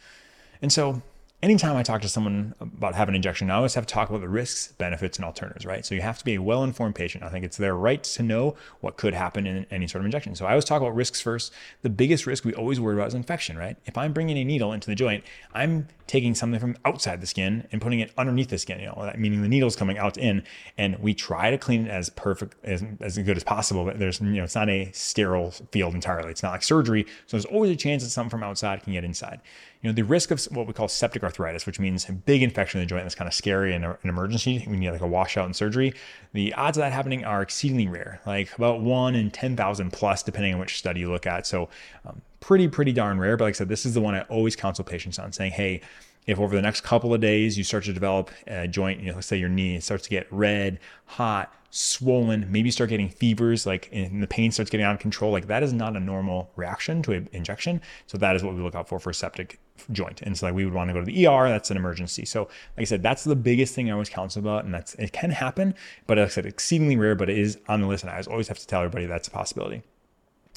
And 0.61 0.73
so 0.73 1.03
anytime 1.43 1.77
I 1.77 1.83
talk 1.83 2.03
to 2.03 2.09
someone 2.09 2.55
about 2.61 2.95
having 2.95 3.13
an 3.13 3.17
injection, 3.17 3.51
I 3.51 3.55
always 3.55 3.75
have 3.75 3.85
to 3.87 3.93
talk 3.93 4.09
about 4.09 4.21
the 4.21 4.29
risks, 4.29 4.73
benefits, 4.73 5.19
and 5.19 5.25
alternatives, 5.25 5.67
right? 5.67 5.85
So 5.85 5.95
you 5.95 6.01
have 6.01 6.19
to 6.19 6.25
be 6.25 6.35
a 6.35 6.43
well 6.43 6.63
informed 6.63 6.95
patient. 6.95 7.25
I 7.25 7.29
think 7.29 7.45
it's 7.45 7.57
their 7.57 7.75
right 7.75 8.03
to 8.03 8.23
know 8.23 8.55
what 8.81 8.97
could 8.97 9.13
happen 9.13 9.47
in 9.47 9.67
any 9.71 9.89
sort 9.89 10.01
of 10.01 10.07
injection. 10.07 10.35
So 10.37 10.47
I 10.47 10.51
always 10.51 10.65
talk 10.65 10.81
about 10.81 10.95
risks 10.95 11.21
first. 11.21 11.53
The 11.83 11.91
biggest 11.91 12.27
risk 12.27 12.45
we 12.45 12.55
always 12.55 12.81
worry 12.81 12.95
about 12.95 13.09
is 13.09 13.15
infection, 13.15 13.59
right? 13.59 13.77
If 13.87 13.99
I'm 13.99 14.13
bringing 14.13 14.39
a 14.39 14.45
needle 14.45 14.73
into 14.73 14.89
the 14.89 14.95
joint, 14.95 15.25
I'm 15.53 15.89
taking 16.07 16.35
something 16.35 16.61
from 16.61 16.77
outside 16.85 17.21
the 17.21 17.27
skin 17.27 17.67
and 17.73 17.81
putting 17.81 18.01
it 18.01 18.13
underneath 18.19 18.49
the 18.49 18.59
skin, 18.59 18.81
you 18.81 18.87
know, 18.87 19.13
meaning 19.17 19.43
the 19.43 19.49
needle's 19.49 19.77
coming 19.77 19.99
out 19.99 20.19
in, 20.19 20.43
and 20.77 20.99
we 20.99 21.15
try 21.15 21.51
to 21.51 21.57
clean 21.57 21.87
it 21.87 21.91
as 21.91 22.11
perfect, 22.11 22.55
as, 22.65 22.85
as 23.01 23.17
good 23.19 23.37
as 23.37 23.45
possible, 23.45 23.85
but 23.85 23.99
there's, 23.99 24.21
you 24.21 24.27
know, 24.27 24.45
it's 24.45 24.55
not 24.55 24.69
a 24.69 24.91
sterile 24.93 25.53
field 25.71 25.95
entirely. 25.95 26.31
It's 26.31 26.43
not 26.43 26.53
like 26.53 26.63
surgery. 26.63 27.05
So 27.27 27.37
there's 27.37 27.47
always 27.47 27.71
a 27.71 27.77
chance 27.77 28.03
that 28.03 28.11
something 28.11 28.31
from 28.31 28.43
outside 28.43 28.83
can 28.83 28.93
get 28.93 29.05
inside 29.05 29.41
you 29.83 29.89
know, 29.91 29.95
the 29.95 30.03
risk 30.03 30.31
of 30.31 30.41
what 30.53 30.67
we 30.67 30.73
call 30.73 30.87
septic 30.87 31.25
arthritis, 31.25 31.32
which 31.39 31.79
means 31.79 32.09
a 32.09 32.13
big 32.13 32.43
infection 32.43 32.81
in 32.81 32.87
the 32.87 32.89
joint 32.89 33.05
that's 33.05 33.15
kind 33.15 33.29
of 33.29 33.35
scary 33.35 33.75
and 33.75 33.85
an 33.85 33.97
emergency 34.05 34.65
you 34.67 34.77
need 34.77 34.91
like 34.91 35.01
a 35.01 35.07
washout 35.07 35.47
and 35.47 35.55
surgery, 35.55 35.93
the 36.33 36.53
odds 36.55 36.77
of 36.77 36.83
that 36.83 36.93
happening 36.93 37.25
are 37.25 37.43
exceedingly 37.43 37.89
rare, 37.89 38.21
like 38.27 38.55
about 38.57 38.81
one 38.81 39.15
in 39.15 39.31
10,000 39.31 39.93
plus, 39.93 40.23
depending 40.23 40.55
on 40.55 40.61
which 40.61 40.79
study 40.79 41.01
you 41.01 41.11
look 41.11 41.27
at. 41.27 41.47
So 41.47 41.69
um, 42.07 42.23
pretty, 42.41 42.69
pretty 42.69 42.93
darn 42.93 43.19
rare. 43.19 43.37
But 43.37 43.45
like 43.45 43.55
I 43.55 43.59
said, 43.59 43.69
this 43.69 43.87
is 43.87 43.95
the 43.95 44.01
one 44.01 44.15
I 44.15 44.23
always 44.23 44.57
counsel 44.57 44.85
patients 44.85 45.19
on 45.19 45.33
saying, 45.33 45.53
hey, 45.53 45.81
if 46.27 46.39
over 46.39 46.55
the 46.55 46.63
next 46.63 46.83
couple 46.83 47.13
of 47.13 47.21
days 47.21 47.59
you 47.59 47.65
start 47.65 47.85
to 47.85 47.93
develop 47.93 48.31
a 48.47 48.69
joint, 48.69 49.01
you 49.01 49.09
know, 49.09 49.17
let's 49.17 49.27
say 49.27 49.37
your 49.37 49.49
knee 49.49 49.81
starts 49.81 50.05
to 50.05 50.11
get 50.11 50.33
red, 50.33 50.79
hot, 51.07 51.53
swollen, 51.75 52.47
maybe 52.53 52.71
start 52.71 52.91
getting 52.91 53.09
fevers, 53.09 53.65
like 53.65 53.89
and 53.93 54.23
the 54.23 54.27
pain 54.27 54.53
starts 54.53 54.71
getting 54.71 54.85
out 54.85 54.95
of 54.95 55.01
control, 55.01 55.33
like 55.33 55.47
that 55.47 55.63
is 55.63 55.73
not 55.73 55.97
a 55.97 56.01
normal 56.01 56.51
reaction 56.55 57.03
to 57.03 57.13
an 57.13 57.29
injection. 57.33 57.81
So 58.07 58.19
that 58.19 58.37
is 58.37 58.43
what 58.43 58.55
we 58.55 58.61
look 58.61 58.75
out 58.75 58.89
for 58.91 59.01
for 59.01 59.11
septic 59.15 59.59
joint. 59.91 60.21
And 60.21 60.37
so 60.37 60.47
like 60.47 60.55
we 60.55 60.67
would 60.67 60.75
want 60.75 60.91
to 60.91 60.95
go 60.95 61.01
to 61.01 61.07
the 61.07 61.27
ER, 61.27 61.49
that's 61.49 61.71
an 61.71 61.79
emergency. 61.79 62.27
So 62.27 62.43
like 62.43 62.83
I 62.83 62.85
said, 62.85 63.03
that's 63.03 63.25
the 63.25 63.35
biggest 63.35 63.75
thing 63.75 63.89
I 63.89 63.95
always 63.95 64.11
counsel 64.11 64.41
about. 64.41 64.67
And 64.67 64.75
that's 64.75 64.95
it 64.97 65.13
can 65.13 65.31
happen, 65.31 65.75
but 66.07 66.19
like 66.19 66.27
I 66.27 66.29
said, 66.29 66.45
exceedingly 66.45 66.99
rare, 66.99 67.15
but 67.15 67.31
it 67.31 67.39
is 67.39 67.59
on 67.69 67.81
the 67.81 67.87
list. 67.87 68.05
And 68.05 68.13
I 68.13 68.23
always 68.31 68.49
have 68.49 68.59
to 68.59 68.67
tell 68.67 68.83
everybody 68.83 69.07
that's 69.07 69.29
a 69.29 69.31
possibility. 69.31 69.83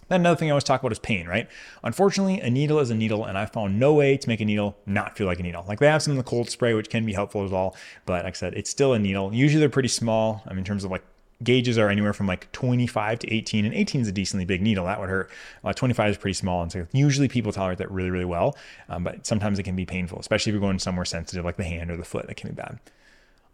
Then 0.08 0.22
another 0.22 0.36
thing 0.38 0.50
I 0.50 0.52
always 0.52 0.64
talk 0.64 0.82
about 0.82 0.92
is 0.92 1.00
pain, 1.00 1.28
right? 1.28 1.48
Unfortunately, 1.84 2.40
a 2.40 2.50
needle 2.50 2.80
is 2.80 2.90
a 2.90 2.96
needle, 2.96 3.26
and 3.26 3.38
I 3.38 3.46
found 3.46 3.80
no 3.80 3.94
way 3.94 4.18
to 4.18 4.30
make 4.30 4.40
a 4.40 4.46
needle 4.46 4.78
not 4.86 5.18
feel 5.18 5.28
like 5.28 5.40
a 5.40 5.44
needle. 5.44 5.66
Like 5.68 5.80
they 5.80 5.88
have 5.88 6.04
some 6.04 6.12
in 6.12 6.18
the 6.18 6.24
cold 6.24 6.50
spray, 6.50 6.74
which 6.74 6.90
can 6.90 7.06
be 7.06 7.14
helpful 7.14 7.44
as 7.44 7.52
well, 7.52 7.76
but 8.06 8.24
like 8.24 8.36
I 8.36 8.38
said, 8.38 8.54
it's 8.54 8.70
still 8.70 8.94
a 8.94 9.00
needle. 9.00 9.34
Usually 9.34 9.60
they're 9.60 9.70
pretty 9.70 9.90
small. 9.90 10.44
I 10.46 10.50
mean, 10.50 10.60
in 10.60 10.64
terms 10.66 10.84
of 10.84 10.92
like 10.92 11.04
gauges 11.44 11.78
are 11.78 11.90
anywhere 11.90 12.14
from 12.14 12.28
like 12.28 12.52
25 12.54 13.20
to 13.20 13.34
18 13.34 13.66
and 13.66 13.74
18 13.74 14.02
is 14.02 14.08
a 14.08 14.12
decently 14.12 14.46
big 14.46 14.62
needle 14.62 14.86
that 14.86 15.00
would 15.00 15.10
hurt 15.10 15.30
uh, 15.66 15.74
25 15.74 16.12
is 16.12 16.18
pretty 16.18 16.34
small 16.34 16.62
and 16.62 16.72
so 16.72 16.88
usually 16.94 17.28
people 17.28 17.52
tolerate 17.52 17.78
that 17.78 17.92
really 17.92 18.10
really 18.10 18.26
well 18.26 18.56
um, 18.88 19.04
but 19.04 19.28
sometimes 19.28 19.60
it 19.60 19.64
can 19.64 19.76
be 19.76 19.86
painful 19.86 20.18
especially 20.18 20.50
if 20.50 20.54
you're 20.54 20.62
going 20.62 20.80
somewhere 20.80 21.04
sensitive 21.04 21.44
like 21.44 21.58
the 21.58 21.66
hand 21.66 21.92
or 21.92 21.98
the 21.98 22.06
foot 22.06 22.26
that 22.28 22.38
can 22.38 22.50
be 22.50 22.56
bad 22.56 22.80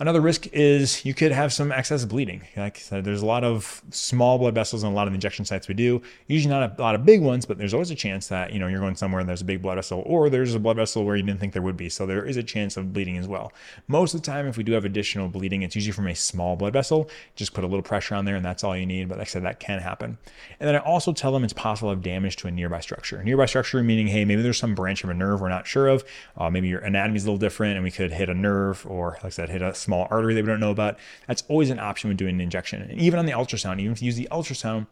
Another 0.01 0.20
risk 0.20 0.48
is 0.51 1.05
you 1.05 1.13
could 1.13 1.31
have 1.31 1.53
some 1.53 1.72
excess 1.72 2.05
bleeding. 2.05 2.41
Like 2.58 2.77
I 2.77 2.79
said, 2.79 3.05
there's 3.05 3.22
a 3.22 3.25
lot 3.27 3.43
of 3.43 3.84
small 3.91 4.39
blood 4.39 4.55
vessels 4.55 4.81
in 4.81 4.91
a 4.91 4.93
lot 4.96 5.05
of 5.05 5.13
the 5.13 5.15
injection 5.15 5.46
sites 5.46 5.67
we 5.67 5.75
do. 5.75 6.01
Usually 6.25 6.51
not 6.51 6.79
a 6.79 6.81
lot 6.81 6.96
of 6.96 7.05
big 7.05 7.22
ones, 7.22 7.46
but 7.46 7.60
there's 7.60 7.72
always 7.72 7.91
a 7.91 7.96
chance 7.96 8.25
that 8.29 8.51
you 8.51 8.58
know 8.58 8.65
you're 8.65 8.79
going 8.79 8.96
somewhere 8.96 9.20
and 9.20 9.29
there's 9.29 9.41
a 9.41 9.46
big 9.46 9.62
blood 9.62 9.75
vessel, 9.75 10.01
or 10.08 10.31
there's 10.31 10.55
a 10.55 10.60
blood 10.60 10.77
vessel 10.77 11.05
where 11.05 11.15
you 11.15 11.22
didn't 11.22 11.39
think 11.39 11.53
there 11.53 11.62
would 11.62 11.77
be. 11.77 11.88
So 11.88 12.08
there 12.08 12.25
is 12.25 12.36
a 12.36 12.41
chance 12.41 12.77
of 12.77 12.93
bleeding 12.93 13.15
as 13.17 13.27
well. 13.27 13.53
Most 13.88 14.15
of 14.15 14.24
the 14.24 14.25
time, 14.25 14.48
if 14.48 14.58
we 14.58 14.63
do 14.63 14.72
have 14.72 14.86
additional 14.86 15.27
bleeding, 15.27 15.62
it's 15.62 15.75
usually 15.75 15.91
from 15.91 16.08
a 16.08 16.15
small 16.15 16.55
blood 16.55 16.74
vessel. 16.74 17.08
Just 17.36 17.53
put 17.53 17.63
a 17.63 17.67
little 17.67 17.84
pressure 17.84 18.15
on 18.15 18.25
there, 18.25 18.36
and 18.36 18.43
that's 18.43 18.63
all 18.63 18.75
you 18.75 18.88
need. 18.88 19.08
But 19.08 19.20
like 19.20 19.27
I 19.27 19.29
said, 19.29 19.43
that 19.43 19.60
can 19.60 19.81
happen. 19.81 20.17
And 20.60 20.67
then 20.67 20.75
I 20.75 20.79
also 20.79 21.13
tell 21.13 21.31
them 21.31 21.43
it's 21.43 21.53
possible 21.53 21.91
have 21.91 22.01
damage 22.01 22.38
to 22.38 22.48
a 22.48 22.51
nearby 22.51 22.79
structure. 22.79 23.24
Nearby 23.24 23.46
structure 23.46 23.84
meaning, 23.84 24.08
hey, 24.08 24.25
maybe 24.25 24.41
there's 24.41 24.58
some 24.58 24.74
branch 24.74 25.03
of 25.03 25.12
a 25.12 25.13
nerve 25.13 25.41
we're 25.41 25.50
not 25.50 25.67
sure 25.67 25.88
of. 25.88 26.03
Uh, 26.36 26.50
maybe 26.50 26.70
your 26.70 26.79
anatomy 26.79 27.17
is 27.17 27.24
a 27.24 27.27
little 27.27 27.38
different, 27.38 27.75
and 27.75 27.84
we 27.84 27.91
could 27.91 28.12
hit 28.12 28.29
a 28.29 28.34
nerve, 28.34 28.84
or 28.89 29.12
like 29.12 29.25
I 29.25 29.29
said, 29.29 29.50
hit 29.50 29.62
a 29.62 29.75
small 29.91 30.07
artery 30.10 30.33
that 30.33 30.41
we 30.41 30.48
don't 30.48 30.62
know 30.62 30.71
about. 30.71 30.98
That's 31.27 31.43
always 31.50 31.69
an 31.69 31.79
option 31.79 32.10
when 32.10 32.17
doing 32.17 32.36
an 32.36 32.41
injection. 32.41 32.81
And 32.81 33.00
even 33.00 33.19
on 33.19 33.25
the 33.25 33.33
ultrasound, 33.33 33.79
even 33.79 33.91
if 33.91 34.01
you 34.01 34.05
use 34.05 34.15
the 34.15 34.29
ultrasound, 34.31 34.88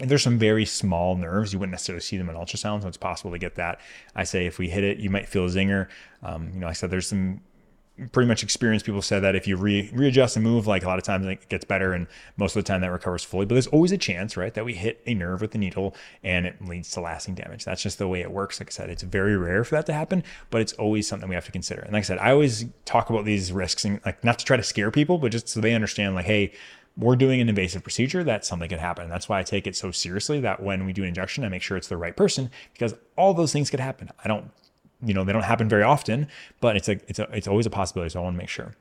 and 0.00 0.08
there's 0.08 0.22
some 0.22 0.38
very 0.38 0.64
small 0.64 1.16
nerves, 1.16 1.52
you 1.52 1.58
wouldn't 1.58 1.72
necessarily 1.72 2.00
see 2.00 2.16
them 2.16 2.28
in 2.28 2.36
ultrasound, 2.36 2.82
so 2.82 2.88
it's 2.88 2.96
possible 2.96 3.32
to 3.32 3.38
get 3.38 3.56
that. 3.56 3.80
I 4.14 4.22
say 4.22 4.46
if 4.46 4.58
we 4.58 4.68
hit 4.68 4.84
it, 4.84 4.98
you 4.98 5.10
might 5.10 5.28
feel 5.28 5.44
a 5.44 5.48
zinger. 5.48 5.88
Um, 6.22 6.52
you 6.54 6.60
know, 6.60 6.68
I 6.68 6.72
said 6.72 6.90
there's 6.90 7.08
some 7.08 7.40
pretty 8.12 8.26
much 8.26 8.42
experienced 8.42 8.86
people 8.86 9.02
said 9.02 9.20
that 9.20 9.34
if 9.34 9.46
you 9.46 9.56
re- 9.56 9.90
readjust 9.92 10.36
and 10.36 10.44
move, 10.44 10.66
like 10.66 10.84
a 10.84 10.86
lot 10.86 10.98
of 10.98 11.04
times 11.04 11.26
it 11.26 11.48
gets 11.48 11.64
better, 11.64 11.92
and 11.92 12.06
most 12.36 12.56
of 12.56 12.64
the 12.64 12.66
time 12.66 12.80
that 12.80 12.90
recovers 12.90 13.24
fully. 13.24 13.46
But 13.46 13.54
there's 13.54 13.66
always 13.66 13.92
a 13.92 13.98
chance, 13.98 14.36
right, 14.36 14.54
that 14.54 14.64
we 14.64 14.74
hit 14.74 15.00
a 15.06 15.14
nerve 15.14 15.40
with 15.40 15.52
the 15.52 15.58
needle 15.58 15.94
and 16.22 16.46
it 16.46 16.64
leads 16.64 16.90
to 16.92 17.00
lasting 17.00 17.34
damage. 17.34 17.64
That's 17.64 17.82
just 17.82 17.98
the 17.98 18.08
way 18.08 18.20
it 18.20 18.30
works. 18.30 18.60
Like 18.60 18.70
I 18.70 18.72
said, 18.72 18.90
it's 18.90 19.02
very 19.02 19.36
rare 19.36 19.64
for 19.64 19.74
that 19.76 19.86
to 19.86 19.92
happen, 19.92 20.22
but 20.50 20.60
it's 20.60 20.72
always 20.74 21.08
something 21.08 21.28
we 21.28 21.34
have 21.34 21.46
to 21.46 21.52
consider. 21.52 21.82
And 21.82 21.92
like 21.92 22.00
I 22.00 22.04
said, 22.04 22.18
I 22.18 22.30
always 22.30 22.66
talk 22.84 23.10
about 23.10 23.24
these 23.24 23.52
risks 23.52 23.84
and 23.84 24.00
like 24.04 24.22
not 24.24 24.38
to 24.38 24.44
try 24.44 24.56
to 24.56 24.62
scare 24.62 24.90
people, 24.90 25.18
but 25.18 25.32
just 25.32 25.48
so 25.48 25.60
they 25.60 25.74
understand, 25.74 26.14
like, 26.14 26.26
hey, 26.26 26.52
we're 26.96 27.16
doing 27.16 27.40
an 27.40 27.48
invasive 27.48 27.84
procedure, 27.84 28.24
that 28.24 28.44
something 28.44 28.68
could 28.68 28.80
happen. 28.80 29.08
That's 29.08 29.28
why 29.28 29.38
I 29.38 29.44
take 29.44 29.68
it 29.68 29.76
so 29.76 29.92
seriously 29.92 30.40
that 30.40 30.60
when 30.60 30.84
we 30.84 30.92
do 30.92 31.02
an 31.02 31.08
injection, 31.08 31.44
I 31.44 31.48
make 31.48 31.62
sure 31.62 31.76
it's 31.76 31.86
the 31.86 31.96
right 31.96 32.16
person 32.16 32.50
because 32.72 32.94
all 33.16 33.34
those 33.34 33.52
things 33.52 33.70
could 33.70 33.78
happen. 33.78 34.10
I 34.22 34.26
don't 34.26 34.50
you 35.02 35.14
know, 35.14 35.24
they 35.24 35.32
don't 35.32 35.42
happen 35.42 35.68
very 35.68 35.82
often, 35.82 36.28
but 36.60 36.76
it's 36.76 36.88
a, 36.88 37.00
it's 37.08 37.18
a, 37.18 37.28
it's 37.32 37.48
always 37.48 37.66
a 37.66 37.70
possibility. 37.70 38.10
So 38.10 38.20
I 38.20 38.22
want 38.24 38.34
to 38.34 38.38
make 38.38 38.48
sure. 38.48 38.74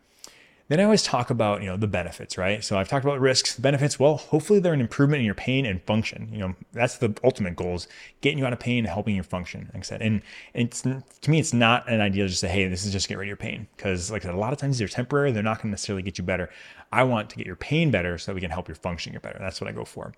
Then 0.69 0.81
I 0.81 0.83
always 0.83 1.01
talk 1.01 1.29
about, 1.29 1.61
you 1.61 1.67
know, 1.67 1.77
the 1.77 1.87
benefits, 1.87 2.37
right? 2.37 2.61
So 2.61 2.77
I've 2.77 2.89
talked 2.89 3.05
about 3.05 3.21
risks, 3.21 3.57
benefits. 3.57 3.97
Well, 3.97 4.17
hopefully 4.17 4.59
they're 4.59 4.73
an 4.73 4.81
improvement 4.81 5.21
in 5.21 5.25
your 5.25 5.33
pain 5.33 5.65
and 5.65 5.81
function. 5.83 6.27
You 6.29 6.39
know, 6.39 6.55
that's 6.73 6.97
the 6.97 7.17
ultimate 7.23 7.55
goal 7.55 7.75
is 7.75 7.87
getting 8.19 8.37
you 8.37 8.45
out 8.45 8.51
of 8.51 8.59
pain 8.59 8.79
and 8.79 8.87
helping 8.87 9.15
your 9.15 9.23
function, 9.23 9.69
like 9.73 9.83
I 9.83 9.85
said. 9.85 10.01
And 10.01 10.21
it's, 10.53 10.81
to 10.81 11.01
me, 11.29 11.39
it's 11.39 11.53
not 11.53 11.89
an 11.89 12.01
idea 12.01 12.23
to 12.23 12.29
just 12.29 12.41
say, 12.41 12.49
hey, 12.49 12.67
this 12.67 12.85
is 12.85 12.91
just 12.91 13.07
get 13.07 13.17
rid 13.17 13.25
of 13.25 13.29
your 13.29 13.37
pain. 13.37 13.67
Because 13.77 14.11
like 14.11 14.23
I 14.23 14.25
said, 14.25 14.35
a 14.35 14.39
lot 14.39 14.51
of 14.51 14.59
times 14.59 14.77
they're 14.77 14.89
temporary. 14.89 15.31
They're 15.31 15.41
not 15.41 15.59
going 15.59 15.69
to 15.69 15.71
necessarily 15.71 16.03
get 16.03 16.17
you 16.17 16.25
better. 16.25 16.49
I 16.91 17.03
want 17.03 17.29
to 17.29 17.37
get 17.37 17.47
your 17.47 17.55
pain 17.55 17.89
better 17.89 18.17
so 18.17 18.31
that 18.31 18.35
we 18.35 18.41
can 18.41 18.51
help 18.51 18.67
your 18.67 18.75
function 18.75 19.13
get 19.13 19.21
better. 19.21 19.37
That's 19.39 19.61
what 19.61 19.69
I 19.69 19.71
go 19.71 19.85
for. 19.85 20.11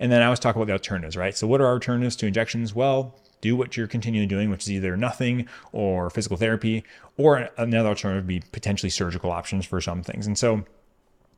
And 0.00 0.10
then 0.10 0.20
I 0.20 0.24
always 0.24 0.40
talk 0.40 0.56
about 0.56 0.66
the 0.66 0.72
alternatives, 0.72 1.16
right? 1.16 1.36
So 1.36 1.46
what 1.46 1.60
are 1.60 1.66
our 1.66 1.74
alternatives 1.74 2.16
to 2.16 2.26
injections? 2.26 2.74
Well, 2.74 3.14
do 3.42 3.54
what 3.54 3.76
you're 3.76 3.86
continually 3.86 4.26
doing, 4.26 4.48
which 4.48 4.62
is 4.62 4.72
either 4.72 4.96
nothing 4.96 5.46
or 5.72 6.08
physical 6.08 6.38
therapy, 6.38 6.82
or 7.18 7.50
another 7.58 7.90
alternative 7.90 8.24
would 8.24 8.28
be 8.28 8.42
potentially 8.52 8.88
surgical 8.88 9.30
options 9.30 9.66
for 9.66 9.82
some 9.82 10.02
things. 10.02 10.26
And 10.26 10.38
so 10.38 10.64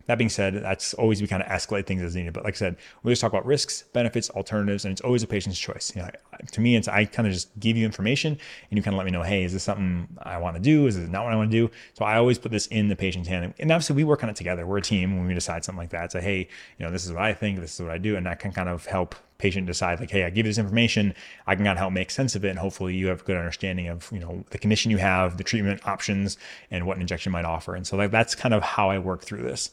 that 0.07 0.19
being 0.19 0.29
said, 0.29 0.55
that's 0.63 0.93
always 0.95 1.23
we 1.23 1.27
kind 1.27 1.43
of 1.43 1.49
escalate 1.49 1.87
things 1.87 2.03
as 2.03 2.15
needed. 2.15 2.35
But 2.35 2.45
like 2.45 2.55
I 2.55 2.59
said, 2.59 2.77
we 3.03 3.13
just 3.13 3.23
talk 3.23 3.33
about 3.33 3.47
risks, 3.47 3.85
benefits, 3.95 4.29
alternatives, 4.31 4.85
and 4.85 4.93
it's 4.93 5.01
always 5.01 5.23
a 5.23 5.27
patient's 5.27 5.59
choice. 5.59 5.93
You 5.97 6.03
know, 6.03 6.11
to 6.53 6.61
me, 6.61 6.77
it's 6.77 6.89
I 6.89 7.07
kind 7.07 7.27
of 7.27 7.33
just 7.33 7.49
give 7.59 7.79
you 7.79 7.87
information 7.87 8.33
and 8.33 8.77
you 8.77 8.83
kind 8.83 8.95
of 8.95 8.99
let 8.99 9.07
me 9.07 9.13
know, 9.13 9.23
hey, 9.23 9.45
is 9.45 9.55
this 9.55 9.63
something 9.63 10.07
I 10.23 10.37
want 10.37 10.57
to 10.57 10.63
do? 10.63 10.87
Is 10.87 10.97
it 10.97 11.09
not 11.09 11.25
what 11.25 11.33
I 11.33 11.37
want 11.37 11.51
to 11.51 11.57
do? 11.57 11.71
So 11.95 12.05
I 12.05 12.17
always 12.17 12.39
put 12.39 12.53
this 12.53 12.67
in 12.67 12.89
the 12.89 12.97
patient's 12.97 13.29
hand. 13.29 13.55
And 13.59 13.73
obviously 13.73 13.97
we 13.97 14.05
work 14.05 14.23
on 14.23 14.29
it 14.29 14.37
together. 14.37 14.67
We're 14.67 14.79
a 14.79 14.83
team 14.83 15.17
when 15.17 15.27
we 15.27 15.33
decide 15.33 15.65
something 15.65 15.81
like 15.81 15.91
that. 15.91 16.13
Say, 16.13 16.21
hey, 16.21 16.49
you 16.79 16.85
know, 16.85 16.91
this 16.91 17.07
is 17.07 17.13
what 17.13 17.23
I 17.23 17.33
think, 17.33 17.61
this 17.61 17.73
is 17.73 17.81
what 17.81 17.91
I 17.91 17.97
do, 17.97 18.17
and 18.17 18.27
that 18.27 18.39
can 18.41 18.53
kind 18.53 18.69
of 18.69 18.85
help 18.85 19.15
patient 19.45 19.67
decide 19.67 20.01
like, 20.01 20.11
hey, 20.11 20.25
I 20.25 20.31
give 20.31 20.47
you 20.47 20.51
this 20.51 20.57
information, 20.57 21.15
I 21.47 21.55
can 21.55 21.67
kind 21.67 21.77
of 21.77 21.79
help 21.79 21.93
make 21.93 22.11
sense 22.11 22.35
of 22.35 22.47
it, 22.47 22.49
and 22.49 22.59
hopefully 22.59 22.95
you 22.95 23.09
have 23.09 23.21
a 23.21 23.25
good 23.25 23.37
understanding 23.37 23.89
of 23.89 24.11
you 24.11 24.19
know 24.19 24.43
the 24.51 24.59
condition 24.59 24.91
you 24.91 24.97
have, 24.97 25.37
the 25.37 25.45
treatment 25.45 25.87
options, 25.87 26.39
and 26.71 26.87
what 26.87 26.97
an 26.97 27.03
injection 27.03 27.31
might 27.31 27.45
offer. 27.45 27.75
And 27.75 27.87
so 27.87 27.99
like, 27.99 28.11
that's 28.11 28.35
kind 28.35 28.55
of 28.55 28.63
how 28.63 28.89
I 28.89 28.99
work 28.99 29.23
through 29.23 29.43
this. 29.43 29.71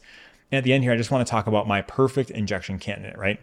And 0.50 0.58
at 0.58 0.64
the 0.64 0.74
end 0.74 0.84
here, 0.84 0.92
I 0.92 0.98
just 0.98 1.10
want 1.10 1.26
to 1.26 1.30
talk 1.30 1.46
about 1.46 1.66
my 1.66 1.80
perfect 1.80 2.28
injection 2.30 2.78
candidate, 2.78 3.16
right? 3.16 3.40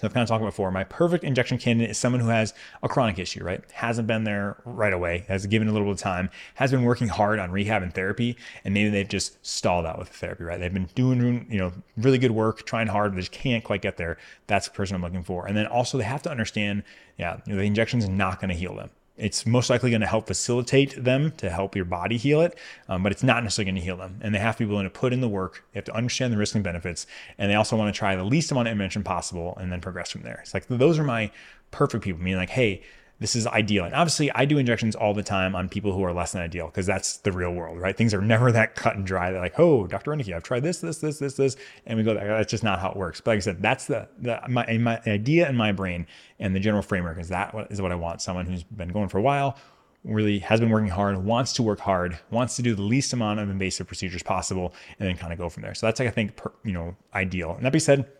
So 0.00 0.06
I've 0.06 0.14
kind 0.14 0.22
of 0.22 0.30
talked 0.30 0.40
about 0.40 0.52
before. 0.52 0.70
My 0.70 0.84
perfect 0.84 1.24
injection 1.24 1.58
candidate 1.58 1.90
is 1.90 1.98
someone 1.98 2.22
who 2.22 2.28
has 2.28 2.54
a 2.82 2.88
chronic 2.88 3.18
issue, 3.18 3.44
right? 3.44 3.62
Hasn't 3.70 4.08
been 4.08 4.24
there 4.24 4.56
right 4.64 4.94
away, 4.94 5.26
has 5.28 5.44
given 5.44 5.68
a 5.68 5.72
little 5.72 5.88
bit 5.88 5.92
of 5.92 5.98
time, 5.98 6.30
has 6.54 6.70
been 6.70 6.84
working 6.84 7.08
hard 7.08 7.38
on 7.38 7.50
rehab 7.50 7.82
and 7.82 7.92
therapy, 7.92 8.38
and 8.64 8.72
maybe 8.72 8.88
they've 8.88 9.06
just 9.06 9.44
stalled 9.46 9.84
out 9.84 9.98
with 9.98 10.08
the 10.08 10.14
therapy, 10.14 10.44
right? 10.44 10.58
They've 10.58 10.72
been 10.72 10.88
doing, 10.94 11.46
you 11.50 11.58
know, 11.58 11.72
really 11.98 12.16
good 12.16 12.30
work, 12.30 12.64
trying 12.64 12.86
hard, 12.86 13.12
but 13.12 13.20
just 13.20 13.30
can't 13.30 13.62
quite 13.62 13.82
get 13.82 13.98
there. 13.98 14.16
That's 14.46 14.68
the 14.68 14.72
person 14.72 14.96
I'm 14.96 15.02
looking 15.02 15.22
for. 15.22 15.46
And 15.46 15.54
then 15.54 15.66
also 15.66 15.98
they 15.98 16.04
have 16.04 16.22
to 16.22 16.30
understand, 16.30 16.82
yeah, 17.18 17.40
you 17.44 17.52
know, 17.52 17.58
the 17.58 17.66
injection 17.66 17.98
is 17.98 18.08
not 18.08 18.40
going 18.40 18.48
to 18.48 18.56
heal 18.56 18.74
them 18.74 18.88
it's 19.16 19.44
most 19.44 19.68
likely 19.68 19.90
going 19.90 20.00
to 20.00 20.06
help 20.06 20.26
facilitate 20.26 21.02
them 21.02 21.32
to 21.32 21.50
help 21.50 21.76
your 21.76 21.84
body 21.84 22.16
heal 22.16 22.40
it, 22.40 22.58
um, 22.88 23.02
but 23.02 23.12
it's 23.12 23.22
not 23.22 23.42
necessarily 23.42 23.70
going 23.70 23.80
to 23.80 23.84
heal 23.84 23.96
them. 23.96 24.18
And 24.22 24.34
they 24.34 24.38
have 24.38 24.56
to 24.56 24.64
be 24.64 24.70
willing 24.70 24.84
to 24.86 24.90
put 24.90 25.12
in 25.12 25.20
the 25.20 25.28
work. 25.28 25.64
They 25.72 25.78
have 25.78 25.84
to 25.84 25.94
understand 25.94 26.32
the 26.32 26.38
risks 26.38 26.54
and 26.54 26.64
benefits, 26.64 27.06
and 27.36 27.50
they 27.50 27.54
also 27.54 27.76
want 27.76 27.94
to 27.94 27.98
try 27.98 28.16
the 28.16 28.24
least 28.24 28.50
amount 28.50 28.68
of 28.68 28.72
intervention 28.72 29.02
possible 29.02 29.56
and 29.60 29.70
then 29.70 29.80
progress 29.80 30.10
from 30.10 30.22
there. 30.22 30.40
It's 30.42 30.54
like 30.54 30.66
those 30.68 30.98
are 30.98 31.04
my 31.04 31.30
perfect 31.70 32.04
people. 32.04 32.20
Meaning 32.20 32.38
like, 32.38 32.50
hey, 32.50 32.82
this 33.20 33.36
is 33.36 33.46
ideal. 33.46 33.84
And 33.84 33.94
obviously, 33.94 34.30
I 34.32 34.46
do 34.46 34.58
injections 34.58 34.96
all 34.96 35.14
the 35.14 35.22
time 35.22 35.54
on 35.54 35.68
people 35.68 35.92
who 35.92 36.02
are 36.02 36.12
less 36.12 36.32
than 36.32 36.42
ideal 36.42 36.66
because 36.66 36.86
that's 36.86 37.18
the 37.18 37.30
real 37.30 37.52
world, 37.52 37.78
right? 37.78 37.96
Things 37.96 38.12
are 38.12 38.20
never 38.20 38.50
that 38.52 38.74
cut 38.74 38.96
and 38.96 39.06
dry. 39.06 39.30
They're 39.30 39.40
like, 39.40 39.58
oh, 39.58 39.86
Dr. 39.86 40.10
Rennicke, 40.10 40.34
I've 40.34 40.42
tried 40.42 40.62
this, 40.62 40.80
this, 40.80 40.98
this, 40.98 41.18
this, 41.18 41.34
this, 41.34 41.56
and 41.86 41.98
we 41.98 42.02
go. 42.02 42.14
That's 42.14 42.50
just 42.50 42.64
not 42.64 42.80
how 42.80 42.90
it 42.90 42.96
works. 42.96 43.20
But 43.20 43.32
like 43.32 43.36
I 43.36 43.40
said, 43.40 43.62
that's 43.62 43.86
the, 43.86 44.08
the 44.18 44.40
my, 44.48 44.66
my 44.78 45.00
idea 45.06 45.48
in 45.48 45.56
my 45.56 45.72
brain 45.72 46.06
and 46.38 46.56
the 46.56 46.60
general 46.60 46.82
framework 46.82 47.18
is 47.18 47.28
that 47.28 47.54
is 47.70 47.80
what 47.80 47.92
I 47.92 47.96
want. 47.96 48.22
Someone 48.22 48.46
who's 48.46 48.64
been 48.64 48.88
going 48.88 49.08
for 49.08 49.18
a 49.18 49.22
while, 49.22 49.56
really 50.04 50.38
has 50.38 50.60
been 50.60 50.70
working 50.70 50.88
hard, 50.88 51.22
wants 51.24 51.52
to 51.54 51.62
work 51.62 51.80
hard, 51.80 52.18
wants 52.30 52.56
to 52.56 52.62
do 52.62 52.74
the 52.74 52.82
least 52.82 53.12
amount 53.12 53.38
of 53.38 53.50
invasive 53.50 53.86
procedures 53.86 54.22
possible, 54.22 54.72
and 54.98 55.08
then 55.08 55.16
kind 55.16 55.32
of 55.32 55.38
go 55.38 55.48
from 55.48 55.62
there. 55.62 55.74
So 55.74 55.86
that's 55.86 56.00
like 56.00 56.08
I 56.08 56.12
think 56.12 56.36
per, 56.36 56.52
you 56.64 56.72
know 56.72 56.96
ideal. 57.14 57.52
And 57.52 57.64
that 57.64 57.72
being 57.72 57.80
said 57.80 58.10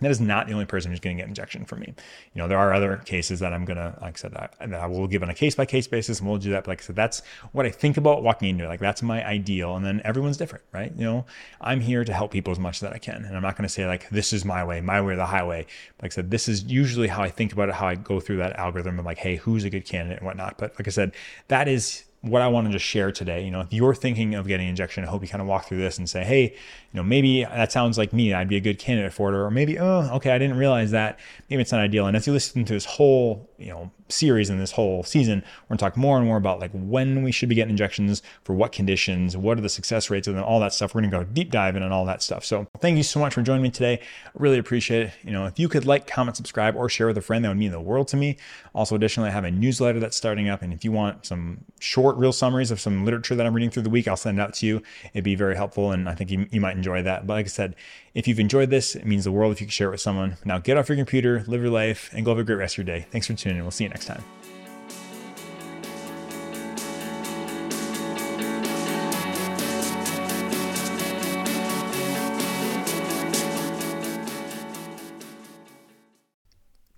that 0.00 0.10
is 0.10 0.20
not 0.20 0.46
the 0.46 0.52
only 0.52 0.66
person 0.66 0.90
who's 0.90 1.00
going 1.00 1.16
to 1.16 1.22
get 1.22 1.28
injection 1.28 1.64
from 1.64 1.80
me. 1.80 1.94
You 2.34 2.42
know, 2.42 2.48
there 2.48 2.58
are 2.58 2.72
other 2.72 2.98
cases 3.04 3.40
that 3.40 3.52
I'm 3.52 3.64
going 3.64 3.76
to, 3.76 3.96
like 4.00 4.16
I 4.16 4.18
said, 4.18 4.34
I, 4.34 4.76
I 4.76 4.86
will 4.86 5.06
give 5.06 5.22
on 5.22 5.30
a 5.30 5.34
case 5.34 5.54
by 5.54 5.66
case 5.66 5.86
basis 5.86 6.20
and 6.20 6.28
we'll 6.28 6.38
do 6.38 6.50
that. 6.50 6.64
But 6.64 6.68
like 6.68 6.82
I 6.82 6.84
said, 6.84 6.96
that's 6.96 7.22
what 7.52 7.66
I 7.66 7.70
think 7.70 7.96
about 7.96 8.22
walking 8.22 8.48
into 8.48 8.64
it. 8.64 8.68
Like 8.68 8.80
that's 8.80 9.02
my 9.02 9.26
ideal. 9.26 9.76
And 9.76 9.84
then 9.84 10.00
everyone's 10.04 10.36
different, 10.36 10.64
right? 10.72 10.92
You 10.96 11.04
know, 11.04 11.26
I'm 11.60 11.80
here 11.80 12.04
to 12.04 12.12
help 12.12 12.30
people 12.30 12.50
as 12.50 12.58
much 12.58 12.82
as 12.82 12.90
I 12.90 12.98
can. 12.98 13.24
And 13.24 13.36
I'm 13.36 13.42
not 13.42 13.56
going 13.56 13.68
to 13.68 13.72
say 13.72 13.86
like, 13.86 14.08
this 14.10 14.32
is 14.32 14.44
my 14.44 14.64
way, 14.64 14.80
my 14.80 15.00
way 15.00 15.14
or 15.14 15.16
the 15.16 15.26
highway. 15.26 15.66
Like 16.02 16.12
I 16.12 16.14
said, 16.14 16.30
this 16.30 16.48
is 16.48 16.64
usually 16.64 17.08
how 17.08 17.22
I 17.22 17.30
think 17.30 17.52
about 17.52 17.68
it, 17.68 17.74
how 17.74 17.86
I 17.86 17.94
go 17.94 18.20
through 18.20 18.38
that 18.38 18.56
algorithm 18.56 18.98
of 18.98 19.04
like, 19.04 19.18
hey, 19.18 19.36
who's 19.36 19.64
a 19.64 19.70
good 19.70 19.84
candidate 19.84 20.18
and 20.18 20.26
whatnot. 20.26 20.58
But 20.58 20.72
like 20.78 20.88
I 20.88 20.90
said, 20.90 21.12
that 21.48 21.68
is 21.68 22.04
what 22.22 22.42
I 22.42 22.48
want 22.48 22.66
to 22.66 22.72
just 22.72 22.84
share 22.84 23.10
today. 23.10 23.44
You 23.44 23.50
know, 23.50 23.60
if 23.60 23.72
you're 23.72 23.94
thinking 23.94 24.34
of 24.34 24.46
getting 24.46 24.68
injection, 24.68 25.04
I 25.04 25.06
hope 25.06 25.22
you 25.22 25.28
kind 25.28 25.40
of 25.40 25.48
walk 25.48 25.66
through 25.66 25.78
this 25.78 25.96
and 25.96 26.08
say, 26.08 26.22
hey, 26.22 26.42
you 26.42 26.96
know, 26.96 27.02
maybe 27.02 27.44
that 27.44 27.72
sounds 27.72 27.96
like 27.96 28.12
me. 28.12 28.34
I'd 28.34 28.48
be 28.48 28.56
a 28.56 28.60
good 28.60 28.78
candidate 28.78 29.12
for 29.12 29.32
it. 29.32 29.36
Or 29.36 29.50
maybe, 29.50 29.78
oh, 29.78 30.10
okay, 30.16 30.30
I 30.30 30.38
didn't 30.38 30.58
realize 30.58 30.90
that. 30.90 31.18
Maybe 31.48 31.62
it's 31.62 31.72
not 31.72 31.80
ideal. 31.80 32.06
And 32.06 32.16
if 32.16 32.26
you 32.26 32.32
listen 32.32 32.64
to 32.64 32.72
this 32.72 32.84
whole, 32.84 33.48
you 33.58 33.68
know, 33.68 33.90
series 34.08 34.50
and 34.50 34.60
this 34.60 34.72
whole 34.72 35.02
season, 35.04 35.42
we're 35.62 35.76
gonna 35.76 35.78
talk 35.78 35.96
more 35.96 36.16
and 36.16 36.26
more 36.26 36.36
about 36.36 36.60
like 36.60 36.72
when 36.72 37.22
we 37.22 37.32
should 37.32 37.48
be 37.48 37.54
getting 37.54 37.70
injections 37.70 38.22
for 38.42 38.54
what 38.54 38.72
conditions, 38.72 39.36
what 39.36 39.56
are 39.56 39.60
the 39.60 39.68
success 39.68 40.10
rates, 40.10 40.26
and 40.26 40.36
then 40.36 40.42
all 40.42 40.60
that 40.60 40.74
stuff. 40.74 40.94
We're 40.94 41.02
gonna 41.02 41.12
go 41.12 41.24
deep 41.24 41.50
dive 41.50 41.76
in 41.76 41.82
on 41.82 41.92
all 41.92 42.04
that 42.06 42.22
stuff. 42.22 42.44
So 42.44 42.66
thank 42.80 42.96
you 42.96 43.02
so 43.02 43.20
much 43.20 43.34
for 43.34 43.42
joining 43.42 43.62
me 43.62 43.70
today. 43.70 43.94
I 43.94 44.30
really 44.34 44.58
appreciate 44.58 45.06
it. 45.06 45.12
You 45.22 45.30
know, 45.32 45.46
if 45.46 45.58
you 45.58 45.68
could 45.68 45.86
like, 45.86 46.06
comment, 46.06 46.36
subscribe, 46.36 46.76
or 46.76 46.88
share 46.88 47.06
with 47.06 47.18
a 47.18 47.22
friend, 47.22 47.44
that 47.44 47.48
would 47.48 47.58
mean 47.58 47.70
the 47.70 47.80
world 47.80 48.08
to 48.08 48.16
me. 48.16 48.36
Also, 48.74 48.94
additionally, 48.96 49.28
I 49.28 49.32
have 49.32 49.44
a 49.44 49.50
newsletter 49.50 50.00
that's 50.00 50.16
starting 50.16 50.48
up, 50.48 50.62
and 50.62 50.72
if 50.72 50.84
you 50.84 50.92
want 50.92 51.24
some 51.24 51.64
short, 51.78 52.09
real 52.18 52.32
summaries 52.32 52.70
of 52.70 52.80
some 52.80 53.04
literature 53.04 53.34
that 53.34 53.46
I'm 53.46 53.54
reading 53.54 53.70
through 53.70 53.84
the 53.84 53.90
week, 53.90 54.08
I'll 54.08 54.16
send 54.16 54.40
out 54.40 54.54
to 54.54 54.66
you. 54.66 54.82
It'd 55.12 55.24
be 55.24 55.34
very 55.34 55.56
helpful, 55.56 55.92
and 55.92 56.08
I 56.08 56.14
think 56.14 56.30
you, 56.30 56.46
you 56.50 56.60
might 56.60 56.76
enjoy 56.76 57.02
that. 57.02 57.26
But 57.26 57.34
like 57.34 57.46
I 57.46 57.48
said, 57.48 57.76
if 58.14 58.26
you've 58.26 58.40
enjoyed 58.40 58.70
this, 58.70 58.94
it 58.94 59.06
means 59.06 59.24
the 59.24 59.32
world 59.32 59.52
if 59.52 59.60
you 59.60 59.66
can 59.66 59.72
share 59.72 59.88
it 59.88 59.92
with 59.92 60.00
someone. 60.00 60.36
Now 60.44 60.58
get 60.58 60.76
off 60.76 60.88
your 60.88 60.96
computer, 60.96 61.44
live 61.46 61.60
your 61.60 61.70
life, 61.70 62.10
and 62.12 62.24
go 62.24 62.32
have 62.32 62.38
a 62.38 62.44
great 62.44 62.56
rest 62.56 62.78
of 62.78 62.86
your 62.86 62.96
day. 62.96 63.06
Thanks 63.10 63.26
for 63.26 63.34
tuning 63.34 63.58
in. 63.58 63.64
We'll 63.64 63.70
see 63.70 63.84
you 63.84 63.90
next 63.90 64.06
time. 64.06 64.24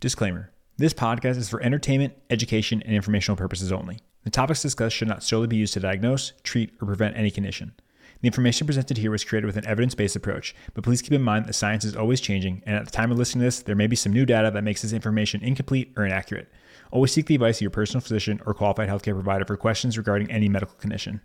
Disclaimer 0.03 0.51
This 0.79 0.92
podcast 0.92 1.37
is 1.37 1.48
for 1.48 1.62
entertainment, 1.62 2.14
education, 2.29 2.83
and 2.83 2.92
informational 2.92 3.37
purposes 3.37 3.70
only. 3.70 4.01
The 4.24 4.30
topics 4.30 4.62
discussed 4.62 4.96
should 4.96 5.08
not 5.08 5.22
solely 5.22 5.48
be 5.48 5.56
used 5.56 5.74
to 5.74 5.80
diagnose, 5.80 6.32
treat, 6.42 6.72
or 6.80 6.87
prevent 6.87 7.16
any 7.16 7.30
condition. 7.30 7.72
The 8.20 8.28
information 8.28 8.68
presented 8.68 8.98
here 8.98 9.11
was 9.11 9.24
created 9.24 9.46
with 9.46 9.56
an 9.56 9.66
evidence 9.66 9.96
based 9.96 10.14
approach, 10.14 10.54
but 10.74 10.85
please 10.85 11.02
keep 11.02 11.12
in 11.12 11.22
mind 11.22 11.46
that 11.46 11.54
science 11.54 11.85
is 11.85 11.96
always 11.96 12.20
changing, 12.20 12.62
and 12.64 12.76
at 12.76 12.85
the 12.85 12.92
time 12.92 13.11
of 13.11 13.18
listening 13.18 13.40
to 13.40 13.46
this, 13.46 13.62
there 13.62 13.74
may 13.74 13.88
be 13.88 13.96
some 13.96 14.12
new 14.12 14.24
data 14.24 14.50
that 14.52 14.62
makes 14.62 14.82
this 14.82 14.92
information 14.92 15.42
incomplete 15.42 15.92
or 15.96 16.06
inaccurate. 16.06 16.48
Always 16.92 17.11
seek 17.11 17.26
the 17.26 17.35
advice 17.35 17.56
of 17.56 17.62
your 17.62 17.70
personal 17.70 18.00
physician 18.00 18.40
or 18.46 18.54
qualified 18.54 18.88
healthcare 18.88 19.14
provider 19.14 19.44
for 19.44 19.56
questions 19.56 19.98
regarding 19.98 20.30
any 20.30 20.48
medical 20.48 20.76
condition. 20.76 21.20